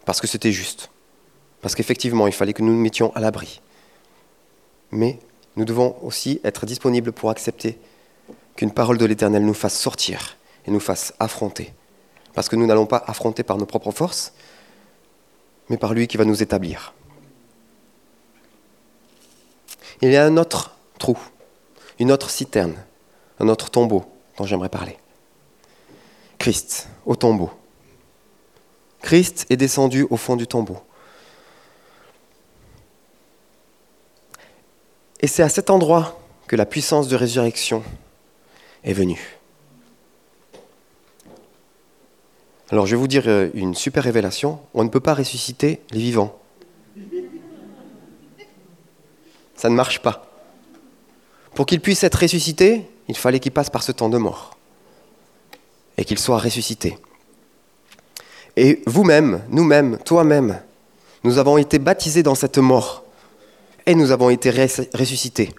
parce 0.04 0.20
que 0.20 0.28
c'était 0.28 0.52
juste, 0.52 0.90
parce 1.62 1.74
qu'effectivement 1.74 2.28
il 2.28 2.32
fallait 2.32 2.52
que 2.52 2.62
nous 2.62 2.72
nous 2.72 2.80
mettions 2.80 3.14
à 3.16 3.20
l'abri. 3.20 3.60
Mais 4.92 5.18
nous 5.56 5.64
devons 5.64 5.96
aussi 6.02 6.40
être 6.44 6.66
disponibles 6.66 7.12
pour 7.12 7.30
accepter 7.30 7.78
qu'une 8.54 8.70
parole 8.70 8.98
de 8.98 9.04
l'Éternel 9.04 9.44
nous 9.44 9.54
fasse 9.54 9.76
sortir 9.76 10.36
et 10.66 10.70
nous 10.70 10.80
fasse 10.80 11.12
affronter 11.18 11.72
parce 12.36 12.50
que 12.50 12.56
nous 12.56 12.66
n'allons 12.66 12.84
pas 12.84 13.02
affronter 13.06 13.42
par 13.42 13.56
nos 13.56 13.64
propres 13.64 13.92
forces, 13.92 14.34
mais 15.70 15.78
par 15.78 15.94
lui 15.94 16.06
qui 16.06 16.18
va 16.18 16.26
nous 16.26 16.42
établir. 16.42 16.92
Il 20.02 20.10
y 20.10 20.16
a 20.16 20.24
un 20.26 20.36
autre 20.36 20.76
trou, 20.98 21.18
une 21.98 22.12
autre 22.12 22.30
citerne, 22.30 22.76
un 23.38 23.48
autre 23.48 23.70
tombeau 23.70 24.04
dont 24.36 24.44
j'aimerais 24.44 24.68
parler. 24.68 24.96
Christ, 26.38 26.88
au 27.06 27.16
tombeau. 27.16 27.50
Christ 29.02 29.46
est 29.50 29.56
descendu 29.56 30.06
au 30.10 30.16
fond 30.16 30.36
du 30.36 30.46
tombeau. 30.46 30.78
Et 35.20 35.26
c'est 35.26 35.42
à 35.42 35.48
cet 35.48 35.70
endroit 35.70 36.20
que 36.46 36.56
la 36.56 36.66
puissance 36.66 37.08
de 37.08 37.16
résurrection 37.16 37.82
est 38.84 38.92
venue. 38.92 39.38
Alors 42.70 42.86
je 42.86 42.96
vais 42.96 43.00
vous 43.00 43.08
dire 43.08 43.24
euh, 43.26 43.48
une 43.54 43.74
super 43.74 44.04
révélation. 44.04 44.60
On 44.74 44.84
ne 44.84 44.88
peut 44.88 45.00
pas 45.00 45.14
ressusciter 45.14 45.80
les 45.90 46.00
vivants. 46.00 46.36
Ça 49.54 49.70
ne 49.70 49.74
marche 49.74 50.00
pas. 50.00 50.25
Pour 51.56 51.64
qu'ils 51.64 51.80
puissent 51.80 52.04
être 52.04 52.20
ressuscités, 52.20 52.82
il 53.08 53.16
fallait 53.16 53.40
qu'ils 53.40 53.50
passent 53.50 53.70
par 53.70 53.82
ce 53.82 53.90
temps 53.90 54.10
de 54.10 54.18
mort. 54.18 54.58
Et 55.96 56.04
qu'ils 56.04 56.18
soient 56.18 56.38
ressuscités. 56.38 56.98
Et 58.56 58.82
vous-même, 58.86 59.42
nous-mêmes, 59.48 59.98
toi-même, 60.04 60.60
nous 61.24 61.38
avons 61.38 61.56
été 61.56 61.78
baptisés 61.78 62.22
dans 62.22 62.34
cette 62.34 62.58
mort. 62.58 63.04
Et 63.86 63.94
nous 63.94 64.10
avons 64.10 64.28
été 64.28 64.50
ressuscités. 64.50 65.50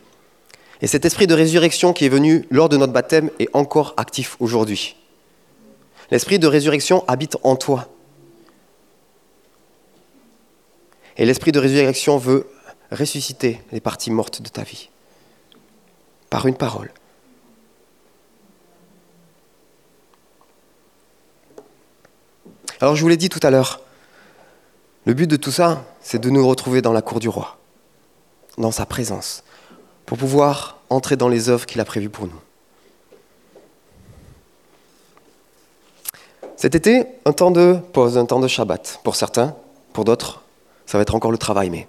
Et 0.81 0.87
cet 0.87 1.03
esprit 1.03 1.25
de 1.25 1.33
résurrection 1.33 1.93
qui 1.93 2.05
est 2.05 2.09
venu 2.09 2.45
lors 2.51 2.69
de 2.69 2.77
notre 2.77 2.93
baptême 2.93 3.31
est 3.39 3.49
encore 3.53 3.95
actif 3.97 4.37
aujourd'hui. 4.39 4.95
L'esprit 6.11 6.37
de 6.37 6.45
résurrection 6.45 7.03
habite 7.07 7.37
en 7.41 7.55
toi. 7.55 7.89
Et 11.17 11.25
l'esprit 11.25 11.51
de 11.51 11.59
résurrection 11.59 12.19
veut 12.19 12.47
ressusciter 12.91 13.59
les 13.71 13.81
parties 13.81 14.11
mortes 14.11 14.43
de 14.43 14.49
ta 14.49 14.61
vie. 14.61 14.89
Par 16.29 16.45
une 16.45 16.55
parole. 16.55 16.91
Alors 22.79 22.95
je 22.95 23.01
vous 23.01 23.07
l'ai 23.07 23.17
dit 23.17 23.29
tout 23.29 23.39
à 23.41 23.49
l'heure, 23.49 23.81
le 25.05 25.13
but 25.13 25.27
de 25.27 25.35
tout 25.37 25.51
ça, 25.51 25.85
c'est 26.01 26.19
de 26.19 26.29
nous 26.29 26.47
retrouver 26.47 26.81
dans 26.81 26.93
la 26.93 27.01
cour 27.01 27.19
du 27.19 27.29
roi, 27.29 27.57
dans 28.57 28.71
sa 28.71 28.85
présence, 28.85 29.43
pour 30.05 30.17
pouvoir 30.17 30.77
entrer 30.89 31.15
dans 31.15 31.29
les 31.29 31.49
œuvres 31.49 31.65
qu'il 31.65 31.81
a 31.81 31.85
prévues 31.85 32.09
pour 32.09 32.27
nous. 32.27 32.39
Cet 36.55 36.75
été, 36.75 37.05
un 37.25 37.33
temps 37.33 37.51
de 37.51 37.77
pause, 37.93 38.17
un 38.17 38.25
temps 38.25 38.39
de 38.39 38.47
Shabbat. 38.47 38.99
Pour 39.03 39.15
certains, 39.15 39.55
pour 39.93 40.05
d'autres, 40.05 40.43
ça 40.85 40.97
va 40.97 41.03
être 41.03 41.15
encore 41.15 41.31
le 41.31 41.37
travail, 41.37 41.69
mais 41.69 41.87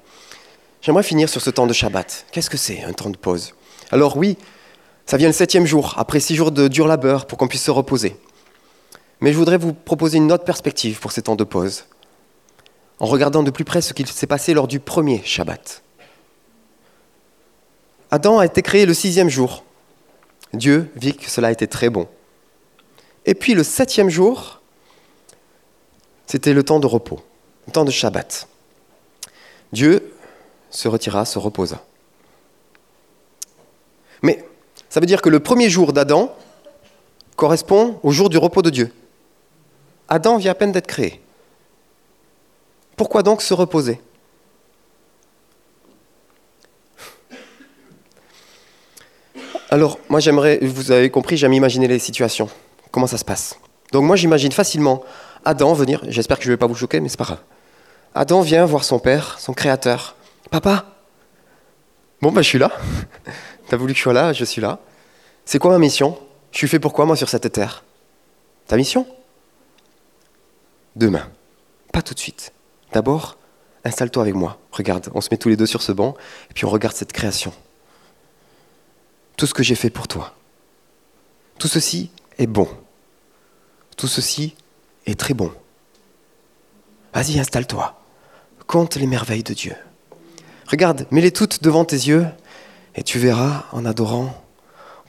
j'aimerais 0.80 1.02
finir 1.02 1.28
sur 1.28 1.40
ce 1.40 1.50
temps 1.50 1.66
de 1.66 1.72
Shabbat. 1.72 2.26
Qu'est-ce 2.32 2.50
que 2.50 2.56
c'est 2.56 2.84
un 2.84 2.92
temps 2.92 3.10
de 3.10 3.16
pause? 3.16 3.54
Alors 3.90 4.16
oui, 4.16 4.36
ça 5.06 5.16
vient 5.16 5.28
le 5.28 5.32
septième 5.32 5.66
jour, 5.66 5.94
après 5.96 6.20
six 6.20 6.34
jours 6.34 6.50
de 6.52 6.68
dur 6.68 6.86
labeur 6.86 7.26
pour 7.26 7.38
qu'on 7.38 7.48
puisse 7.48 7.64
se 7.64 7.70
reposer. 7.70 8.16
Mais 9.20 9.32
je 9.32 9.38
voudrais 9.38 9.56
vous 9.56 9.72
proposer 9.72 10.18
une 10.18 10.30
autre 10.30 10.44
perspective 10.44 11.00
pour 11.00 11.12
ces 11.12 11.22
temps 11.22 11.36
de 11.36 11.44
pause, 11.44 11.86
en 13.00 13.06
regardant 13.06 13.42
de 13.42 13.50
plus 13.50 13.64
près 13.64 13.80
ce 13.80 13.94
qu'il 13.94 14.06
s'est 14.06 14.26
passé 14.26 14.54
lors 14.54 14.68
du 14.68 14.80
premier 14.80 15.22
Shabbat. 15.24 15.82
Adam 18.10 18.38
a 18.38 18.46
été 18.46 18.62
créé 18.62 18.86
le 18.86 18.94
sixième 18.94 19.28
jour. 19.28 19.64
Dieu 20.52 20.90
vit 20.96 21.14
que 21.14 21.30
cela 21.30 21.50
était 21.50 21.66
très 21.66 21.90
bon. 21.90 22.08
Et 23.26 23.34
puis 23.34 23.54
le 23.54 23.62
septième 23.62 24.08
jour, 24.08 24.60
c'était 26.26 26.54
le 26.54 26.62
temps 26.62 26.80
de 26.80 26.86
repos, 26.86 27.20
le 27.66 27.72
temps 27.72 27.84
de 27.84 27.90
Shabbat. 27.90 28.48
Dieu 29.72 30.12
se 30.70 30.88
retira, 30.88 31.24
se 31.24 31.38
reposa. 31.38 31.82
Mais 34.22 34.44
ça 34.88 35.00
veut 35.00 35.06
dire 35.06 35.22
que 35.22 35.28
le 35.28 35.40
premier 35.40 35.70
jour 35.70 35.92
d'Adam 35.92 36.34
correspond 37.36 38.00
au 38.02 38.10
jour 38.10 38.28
du 38.28 38.38
repos 38.38 38.62
de 38.62 38.70
Dieu. 38.70 38.92
Adam 40.08 40.38
vient 40.38 40.52
à 40.52 40.54
peine 40.54 40.72
d'être 40.72 40.86
créé. 40.86 41.20
Pourquoi 42.96 43.22
donc 43.22 43.42
se 43.42 43.54
reposer? 43.54 44.00
Alors, 49.70 49.98
moi 50.08 50.18
j'aimerais, 50.18 50.58
vous 50.62 50.90
avez 50.90 51.10
compris, 51.10 51.36
j'aime 51.36 51.52
imaginer 51.52 51.86
les 51.86 51.98
situations. 51.98 52.48
Comment 52.90 53.06
ça 53.06 53.18
se 53.18 53.24
passe? 53.24 53.58
Donc 53.92 54.04
moi 54.04 54.16
j'imagine 54.16 54.50
facilement 54.50 55.02
Adam 55.44 55.74
venir, 55.74 56.02
j'espère 56.08 56.38
que 56.38 56.44
je 56.44 56.48
ne 56.48 56.54
vais 56.54 56.58
pas 56.58 56.66
vous 56.66 56.74
choquer, 56.74 57.00
mais 57.00 57.08
c'est 57.08 57.18
pas 57.18 57.24
grave. 57.24 57.40
Adam 58.14 58.40
vient 58.40 58.64
voir 58.64 58.84
son 58.84 58.98
père, 58.98 59.38
son 59.38 59.52
créateur. 59.52 60.16
Papa 60.50 60.86
Bon, 62.20 62.32
ben 62.32 62.42
je 62.42 62.48
suis 62.48 62.58
là. 62.58 62.72
T'as 63.68 63.76
voulu 63.76 63.92
que 63.92 63.98
je 63.98 64.02
sois 64.02 64.12
là, 64.12 64.32
je 64.32 64.44
suis 64.44 64.60
là. 64.60 64.80
C'est 65.44 65.58
quoi 65.58 65.70
ma 65.70 65.78
mission? 65.78 66.18
Je 66.52 66.58
suis 66.58 66.68
fait 66.68 66.80
pourquoi, 66.80 67.04
moi, 67.04 67.16
sur 67.16 67.28
cette 67.28 67.50
terre? 67.52 67.84
Ta 68.66 68.76
mission? 68.76 69.06
Demain. 70.96 71.30
Pas 71.92 72.02
tout 72.02 72.14
de 72.14 72.18
suite. 72.18 72.52
D'abord, 72.92 73.36
installe-toi 73.84 74.22
avec 74.22 74.34
moi. 74.34 74.58
Regarde, 74.72 75.10
on 75.14 75.20
se 75.20 75.28
met 75.30 75.36
tous 75.36 75.48
les 75.48 75.56
deux 75.56 75.66
sur 75.66 75.82
ce 75.82 75.92
banc, 75.92 76.14
et 76.50 76.54
puis 76.54 76.64
on 76.64 76.70
regarde 76.70 76.96
cette 76.96 77.12
création. 77.12 77.52
Tout 79.36 79.46
ce 79.46 79.54
que 79.54 79.62
j'ai 79.62 79.74
fait 79.74 79.90
pour 79.90 80.08
toi. 80.08 80.34
Tout 81.58 81.68
ceci 81.68 82.10
est 82.38 82.46
bon. 82.46 82.68
Tout 83.96 84.08
ceci 84.08 84.54
est 85.06 85.18
très 85.18 85.34
bon. 85.34 85.52
Vas-y, 87.12 87.38
installe-toi. 87.38 88.00
Compte 88.66 88.96
les 88.96 89.06
merveilles 89.06 89.42
de 89.42 89.54
Dieu. 89.54 89.74
Regarde, 90.66 91.06
mets-les 91.10 91.32
toutes 91.32 91.62
devant 91.62 91.84
tes 91.84 91.96
yeux 91.96 92.26
et 92.98 93.04
tu 93.04 93.20
verras 93.20 93.66
en 93.70 93.84
adorant 93.84 94.34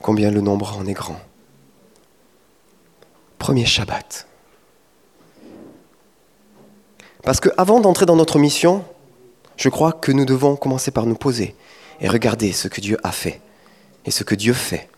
combien 0.00 0.30
le 0.30 0.40
nombre 0.40 0.76
en 0.78 0.86
est 0.86 0.92
grand. 0.92 1.20
Premier 3.36 3.66
Shabbat. 3.66 4.28
Parce 7.24 7.40
qu'avant 7.40 7.80
d'entrer 7.80 8.06
dans 8.06 8.14
notre 8.14 8.38
mission, 8.38 8.84
je 9.56 9.68
crois 9.68 9.90
que 9.90 10.12
nous 10.12 10.24
devons 10.24 10.54
commencer 10.54 10.92
par 10.92 11.04
nous 11.04 11.16
poser 11.16 11.56
et 12.00 12.08
regarder 12.08 12.52
ce 12.52 12.68
que 12.68 12.80
Dieu 12.80 12.96
a 13.02 13.10
fait 13.10 13.40
et 14.04 14.12
ce 14.12 14.22
que 14.22 14.36
Dieu 14.36 14.52
fait. 14.52 14.88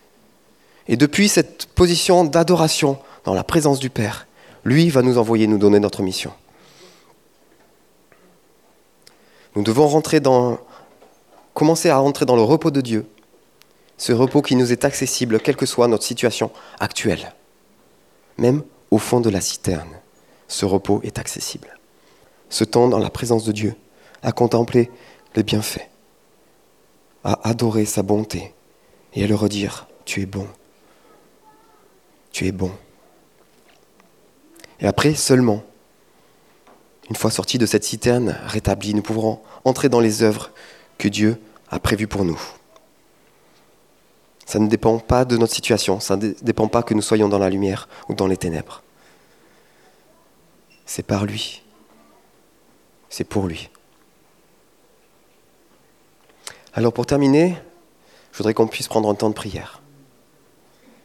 Et 0.86 0.98
depuis 0.98 1.30
cette 1.30 1.64
position 1.68 2.24
d'adoration 2.24 2.98
dans 3.24 3.32
la 3.32 3.42
présence 3.42 3.78
du 3.78 3.88
Père, 3.88 4.26
lui 4.64 4.90
va 4.90 5.00
nous 5.00 5.16
envoyer, 5.16 5.46
nous 5.46 5.56
donner 5.56 5.80
notre 5.80 6.02
mission. 6.02 6.32
Nous 9.56 9.62
devons 9.62 9.88
rentrer 9.88 10.20
dans, 10.20 10.58
commencer 11.54 11.90
à 11.90 11.98
rentrer 11.98 12.26
dans 12.26 12.36
le 12.36 12.42
repos 12.42 12.70
de 12.70 12.80
Dieu, 12.80 13.06
ce 13.96 14.12
repos 14.12 14.42
qui 14.42 14.56
nous 14.56 14.72
est 14.72 14.84
accessible, 14.84 15.40
quelle 15.40 15.56
que 15.56 15.66
soit 15.66 15.88
notre 15.88 16.04
situation 16.04 16.50
actuelle. 16.80 17.34
Même 18.38 18.62
au 18.90 18.98
fond 18.98 19.20
de 19.20 19.30
la 19.30 19.40
citerne, 19.40 20.00
ce 20.48 20.64
repos 20.64 21.00
est 21.02 21.18
accessible. 21.18 21.78
Ce 22.48 22.64
temps 22.64 22.88
dans 22.88 22.98
la 22.98 23.10
présence 23.10 23.44
de 23.44 23.52
Dieu, 23.52 23.74
à 24.22 24.32
contempler 24.32 24.90
les 25.34 25.42
bienfaits, 25.42 25.88
à 27.24 27.48
adorer 27.48 27.84
sa 27.84 28.02
bonté 28.02 28.52
et 29.14 29.24
à 29.24 29.26
le 29.26 29.34
redire, 29.34 29.86
tu 30.04 30.20
es 30.22 30.26
bon, 30.26 30.46
tu 32.32 32.46
es 32.46 32.52
bon. 32.52 32.72
Et 34.80 34.86
après 34.86 35.14
seulement, 35.14 35.62
une 37.08 37.16
fois 37.16 37.30
sortis 37.30 37.58
de 37.58 37.66
cette 37.66 37.84
citerne 37.84 38.36
rétablie, 38.46 38.94
nous 38.94 39.02
pourrons 39.02 39.40
entrer 39.64 39.88
dans 39.88 40.00
les 40.00 40.22
œuvres 40.22 40.50
que 41.02 41.08
Dieu 41.08 41.36
a 41.68 41.80
prévues 41.80 42.06
pour 42.06 42.24
nous. 42.24 42.40
Ça 44.46 44.60
ne 44.60 44.68
dépend 44.68 45.00
pas 45.00 45.24
de 45.24 45.36
notre 45.36 45.52
situation, 45.52 45.98
ça 45.98 46.16
ne 46.16 46.32
dépend 46.42 46.68
pas 46.68 46.84
que 46.84 46.94
nous 46.94 47.02
soyons 47.02 47.28
dans 47.28 47.40
la 47.40 47.50
lumière 47.50 47.88
ou 48.08 48.14
dans 48.14 48.28
les 48.28 48.36
ténèbres. 48.36 48.84
C'est 50.86 51.02
par 51.02 51.24
lui. 51.26 51.64
C'est 53.10 53.24
pour 53.24 53.48
lui. 53.48 53.68
Alors 56.72 56.92
pour 56.92 57.04
terminer, 57.04 57.56
je 58.30 58.38
voudrais 58.38 58.54
qu'on 58.54 58.68
puisse 58.68 58.86
prendre 58.86 59.10
un 59.10 59.16
temps 59.16 59.28
de 59.28 59.34
prière, 59.34 59.82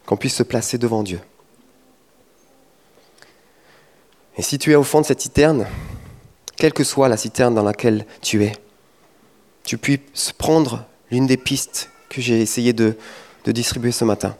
qu'on 0.05 0.15
puisse 0.15 0.35
se 0.35 0.43
placer 0.43 0.77
devant 0.77 1.01
Dieu. 1.01 1.21
Et 4.37 4.43
si 4.43 4.59
tu 4.59 4.71
es 4.71 4.75
au 4.75 4.83
fond 4.83 5.01
de 5.01 5.07
cette 5.07 5.21
citerne, 5.21 5.65
quelle 6.55 6.73
que 6.73 6.83
soit 6.83 7.09
la 7.09 7.17
citerne 7.17 7.55
dans 7.55 7.63
laquelle 7.63 8.05
tu 8.21 8.43
es, 8.43 8.53
tu 9.67 9.77
puisses 9.77 10.31
prendre 10.31 10.85
l'une 11.11 11.27
des 11.27 11.35
pistes 11.35 11.89
que 12.07 12.21
j'ai 12.21 12.39
essayé 12.39 12.71
de, 12.71 12.95
distribuer 13.45 13.91
ce 13.91 14.05
matin. 14.05 14.35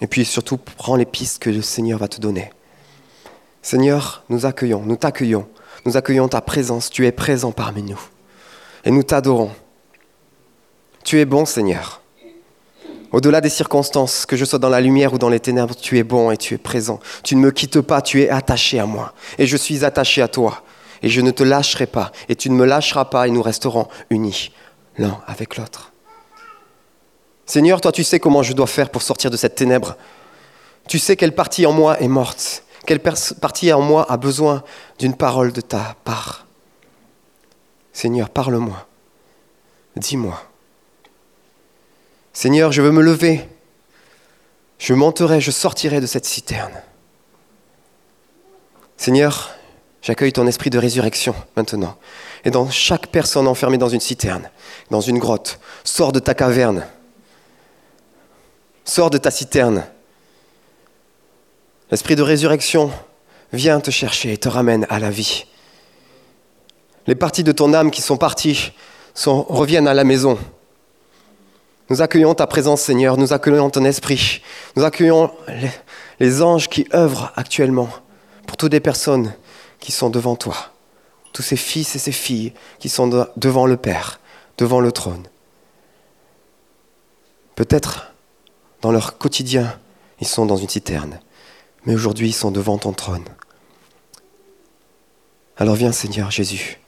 Et 0.00 0.06
puis 0.06 0.24
surtout, 0.24 0.56
prends 0.56 0.96
les 0.96 1.04
pistes 1.04 1.42
que 1.42 1.50
le 1.50 1.60
Seigneur 1.60 1.98
va 1.98 2.08
te 2.08 2.18
donner. 2.18 2.50
Seigneur, 3.60 4.24
nous 4.30 4.46
accueillons, 4.46 4.82
nous 4.82 4.96
t'accueillons, 4.96 5.46
nous 5.84 5.98
accueillons 5.98 6.28
ta 6.28 6.40
présence, 6.40 6.88
tu 6.88 7.06
es 7.06 7.12
présent 7.12 7.52
parmi 7.52 7.82
nous. 7.82 8.00
Et 8.84 8.90
nous 8.90 9.02
t'adorons. 9.02 9.52
Tu 11.04 11.18
es 11.18 11.26
bon, 11.26 11.44
Seigneur. 11.44 12.00
Au-delà 13.12 13.42
des 13.42 13.50
circonstances, 13.50 14.24
que 14.24 14.36
je 14.36 14.46
sois 14.46 14.58
dans 14.58 14.68
la 14.70 14.80
lumière 14.80 15.12
ou 15.12 15.18
dans 15.18 15.28
les 15.28 15.40
ténèbres, 15.40 15.76
tu 15.76 15.98
es 15.98 16.02
bon 16.02 16.30
et 16.30 16.38
tu 16.38 16.54
es 16.54 16.58
présent. 16.58 16.98
Tu 17.24 17.36
ne 17.36 17.40
me 17.40 17.50
quittes 17.50 17.82
pas, 17.82 18.00
tu 18.00 18.22
es 18.22 18.30
attaché 18.30 18.78
à 18.78 18.86
moi. 18.86 19.12
Et 19.36 19.46
je 19.46 19.56
suis 19.58 19.84
attaché 19.84 20.22
à 20.22 20.28
toi. 20.28 20.62
Et 21.02 21.08
je 21.08 21.20
ne 21.20 21.30
te 21.30 21.42
lâcherai 21.42 21.86
pas. 21.86 22.12
Et 22.28 22.36
tu 22.36 22.50
ne 22.50 22.54
me 22.54 22.64
lâcheras 22.64 23.06
pas 23.06 23.26
et 23.26 23.30
nous 23.30 23.42
resterons 23.42 23.88
unis 24.10 24.52
l'un 24.98 25.20
avec 25.26 25.56
l'autre. 25.56 25.92
Seigneur, 27.46 27.80
toi 27.80 27.92
tu 27.92 28.04
sais 28.04 28.20
comment 28.20 28.42
je 28.42 28.52
dois 28.52 28.66
faire 28.66 28.90
pour 28.90 29.02
sortir 29.02 29.30
de 29.30 29.36
cette 29.36 29.54
ténèbre. 29.54 29.96
Tu 30.88 30.98
sais 30.98 31.16
quelle 31.16 31.34
partie 31.34 31.66
en 31.66 31.72
moi 31.72 32.00
est 32.00 32.08
morte. 32.08 32.64
Quelle 32.86 33.00
partie 33.00 33.72
en 33.72 33.80
moi 33.80 34.06
a 34.10 34.16
besoin 34.16 34.62
d'une 34.98 35.14
parole 35.14 35.52
de 35.52 35.60
ta 35.60 35.96
part. 36.04 36.46
Seigneur, 37.92 38.30
parle-moi. 38.30 38.86
Dis-moi. 39.96 40.40
Seigneur, 42.32 42.72
je 42.72 42.82
veux 42.82 42.92
me 42.92 43.02
lever. 43.02 43.48
Je 44.78 44.94
monterai, 44.94 45.40
je 45.40 45.50
sortirai 45.50 46.00
de 46.00 46.06
cette 46.06 46.24
citerne. 46.24 46.72
Seigneur, 48.96 49.50
j'accueille 50.02 50.32
ton 50.32 50.46
esprit 50.46 50.70
de 50.70 50.78
résurrection 50.78 51.34
maintenant. 51.56 51.96
Et 52.44 52.50
dans 52.50 52.70
chaque 52.70 53.08
personne 53.08 53.46
enfermée 53.46 53.78
dans 53.78 53.88
une 53.88 54.00
citerne, 54.00 54.50
dans 54.90 55.00
une 55.00 55.18
grotte, 55.18 55.60
sors 55.84 56.12
de 56.12 56.18
ta 56.18 56.34
caverne. 56.34 56.86
Sors 58.84 59.10
de 59.10 59.18
ta 59.18 59.30
citerne. 59.30 59.84
L'esprit 61.90 62.16
de 62.16 62.22
résurrection 62.22 62.90
vient 63.52 63.80
te 63.80 63.90
chercher 63.90 64.32
et 64.32 64.38
te 64.38 64.48
ramène 64.48 64.86
à 64.88 64.98
la 64.98 65.10
vie. 65.10 65.46
Les 67.06 67.14
parties 67.14 67.44
de 67.44 67.52
ton 67.52 67.74
âme 67.74 67.90
qui 67.90 68.02
sont 68.02 68.16
parties 68.16 68.72
reviennent 69.26 69.88
à 69.88 69.94
la 69.94 70.04
maison. 70.04 70.38
Nous 71.88 72.02
accueillons 72.02 72.34
ta 72.34 72.46
présence, 72.46 72.82
Seigneur. 72.82 73.16
Nous 73.16 73.32
accueillons 73.32 73.68
ton 73.70 73.84
esprit. 73.84 74.42
Nous 74.76 74.84
accueillons 74.84 75.32
les, 76.20 76.42
anges 76.42 76.68
qui 76.68 76.86
œuvrent 76.94 77.32
actuellement 77.34 77.88
pour 78.46 78.56
toutes 78.56 78.72
les 78.72 78.80
personnes 78.80 79.32
qui 79.80 79.92
sont 79.92 80.10
devant 80.10 80.36
toi. 80.36 80.56
Tous 81.32 81.42
ces 81.42 81.56
fils 81.56 81.94
et 81.96 81.98
ces 81.98 82.12
filles 82.12 82.52
qui 82.78 82.88
sont 82.88 83.26
devant 83.36 83.66
le 83.66 83.76
Père, 83.76 84.20
devant 84.58 84.80
le 84.80 84.92
trône. 84.92 85.26
Peut-être 87.54 88.12
dans 88.82 88.92
leur 88.92 89.18
quotidien, 89.18 89.78
ils 90.20 90.26
sont 90.26 90.46
dans 90.46 90.56
une 90.56 90.68
citerne, 90.68 91.20
mais 91.84 91.94
aujourd'hui 91.94 92.28
ils 92.28 92.34
sont 92.34 92.50
devant 92.50 92.78
ton 92.78 92.92
trône. 92.92 93.24
Alors 95.56 95.74
viens 95.74 95.92
Seigneur 95.92 96.30
Jésus, 96.30 96.80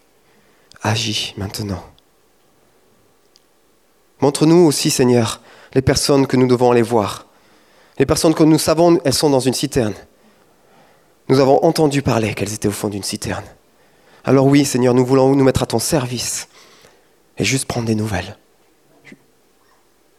agis 0.82 1.34
maintenant. 1.36 1.84
Montre-nous 4.20 4.66
aussi, 4.66 4.90
Seigneur, 4.90 5.40
les 5.74 5.82
personnes 5.82 6.26
que 6.26 6.36
nous 6.36 6.46
devons 6.46 6.70
aller 6.70 6.82
voir. 6.82 7.26
Les 7.98 8.06
personnes 8.06 8.34
que 8.34 8.44
nous 8.44 8.58
savons, 8.58 9.00
elles 9.04 9.14
sont 9.14 9.30
dans 9.30 9.40
une 9.40 9.52
citerne. 9.52 9.94
Nous 11.32 11.40
avons 11.40 11.64
entendu 11.64 12.02
parler 12.02 12.34
qu'elles 12.34 12.52
étaient 12.52 12.68
au 12.68 12.72
fond 12.72 12.90
d'une 12.90 13.02
citerne. 13.02 13.46
Alors 14.22 14.44
oui, 14.44 14.66
Seigneur, 14.66 14.92
nous 14.92 15.06
voulons 15.06 15.34
nous 15.34 15.44
mettre 15.44 15.62
à 15.62 15.66
ton 15.66 15.78
service 15.78 16.46
et 17.38 17.44
juste 17.44 17.64
prendre 17.64 17.86
des 17.86 17.94
nouvelles. 17.94 18.36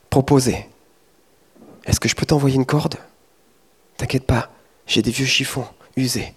Proposer. 0.09 0.67
Est-ce 1.85 1.99
que 1.99 2.09
je 2.09 2.15
peux 2.15 2.25
t'envoyer 2.25 2.55
une 2.55 2.65
corde? 2.65 2.95
T'inquiète 3.97 4.25
pas, 4.25 4.49
j'ai 4.87 5.03
des 5.03 5.11
vieux 5.11 5.27
chiffons 5.27 5.67
usés. 5.97 6.33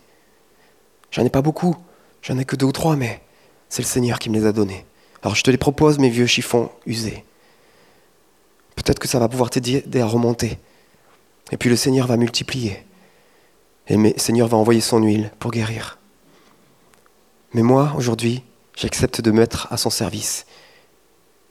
J'en 1.11 1.25
ai 1.25 1.31
pas 1.31 1.41
beaucoup, 1.41 1.75
j'en 2.21 2.37
ai 2.37 2.45
que 2.45 2.55
deux 2.55 2.67
ou 2.67 2.73
trois, 2.73 2.97
mais 2.97 3.23
c'est 3.71 3.81
le 3.81 3.89
Seigneur 3.89 4.19
qui 4.19 4.29
me 4.29 4.39
les 4.39 4.45
a 4.45 4.53
donnés. 4.53 4.85
Alors 5.23 5.37
je 5.37 5.43
te 5.43 5.51
les 5.51 5.57
propose, 5.57 5.99
mes 5.99 6.11
vieux 6.11 6.27
chiffons 6.27 6.71
usés. 6.85 7.25
Peut-être 8.75 8.99
que 8.99 9.09
ça 9.09 9.19
va 9.19 9.31
pouvoir 9.31 9.49
t'aider 9.49 10.01
à 10.03 10.07
remonter. 10.07 10.59
Et 11.51 11.57
puis 11.57 11.71
le 11.71 11.77
Seigneur 11.77 12.07
va 12.07 12.19
multiplier. 12.19 12.86
Et 13.89 13.97
le 13.97 14.13
Seigneur 14.17 14.49
va 14.49 14.57
envoyer 14.57 14.81
son 14.81 15.03
huile 15.03 15.31
pour 15.39 15.51
guérir. 15.51 15.99
Mais 17.53 17.63
moi, 17.63 17.93
aujourd'hui, 17.97 18.43
j'accepte 18.77 19.21
de 19.21 19.31
mettre 19.31 19.73
à 19.73 19.77
son 19.77 19.91
service 19.91 20.47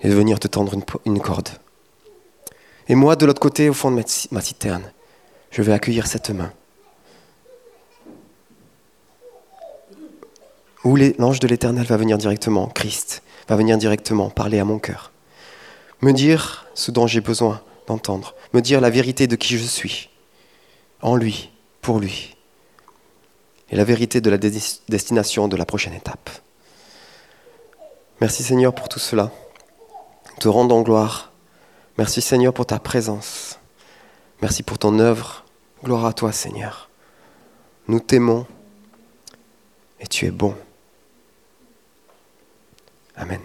et 0.02 0.10
de 0.10 0.14
venir 0.14 0.40
te 0.40 0.48
tendre 0.48 0.76
une, 1.06 1.20
corde. 1.20 1.50
Et 2.88 2.96
moi, 2.96 3.16
de 3.16 3.26
l'autre 3.26 3.40
côté, 3.40 3.70
au 3.70 3.74
fond 3.74 3.92
de 3.92 4.04
ma 4.32 4.42
citerne, 4.42 4.92
je 5.52 5.62
vais 5.62 5.74
accueillir 5.74 6.08
cette 6.08 6.30
main. 6.30 6.52
Où 10.84 10.96
l'ange 10.96 11.40
de 11.40 11.48
l'Éternel 11.48 11.86
va 11.86 11.98
venir 11.98 12.18
directement, 12.18 12.68
Christ, 12.68 13.24
va 13.48 13.56
venir 13.56 13.78
directement 13.78 14.30
parler 14.30 14.60
à 14.60 14.66
mon 14.66 14.78
cœur 14.78 15.12
me 16.02 16.14
dire 16.14 16.68
ce 16.74 16.92
dont 16.92 17.08
j'ai 17.08 17.22
besoin 17.22 17.62
d'entendre, 17.88 18.36
me 18.54 18.62
dire 18.62 18.82
la 18.82 18.90
vérité 18.90 19.28
de 19.28 19.36
qui 19.36 19.58
je 19.58 19.64
suis, 19.64 20.10
en 21.02 21.16
lui, 21.16 21.52
pour 21.86 22.00
lui, 22.00 22.36
et 23.70 23.76
la 23.76 23.84
vérité 23.84 24.20
de 24.20 24.32
la 24.32 24.40
destination 24.40 25.48
de 25.48 25.56
la 25.56 25.68
prochaine 25.68 25.94
étape. 25.94 26.32
Merci 28.22 28.42
Seigneur 28.42 28.74
pour 28.74 28.90
tout 28.90 28.98
cela. 28.98 29.32
Te 30.40 30.48
rendons 30.48 30.82
gloire. 30.82 31.32
Merci 32.00 32.24
Seigneur 32.24 32.56
pour 32.56 32.66
ta 32.66 32.80
présence. 32.80 33.60
Merci 34.42 34.64
pour 34.64 34.80
ton 34.80 34.98
œuvre. 34.98 35.46
Gloire 35.84 36.06
à 36.06 36.14
toi 36.14 36.32
Seigneur. 36.32 36.90
Nous 37.88 38.00
t'aimons 38.00 38.48
et 40.00 40.08
tu 40.08 40.26
es 40.26 40.32
bon. 40.32 40.56
Amen. 43.16 43.42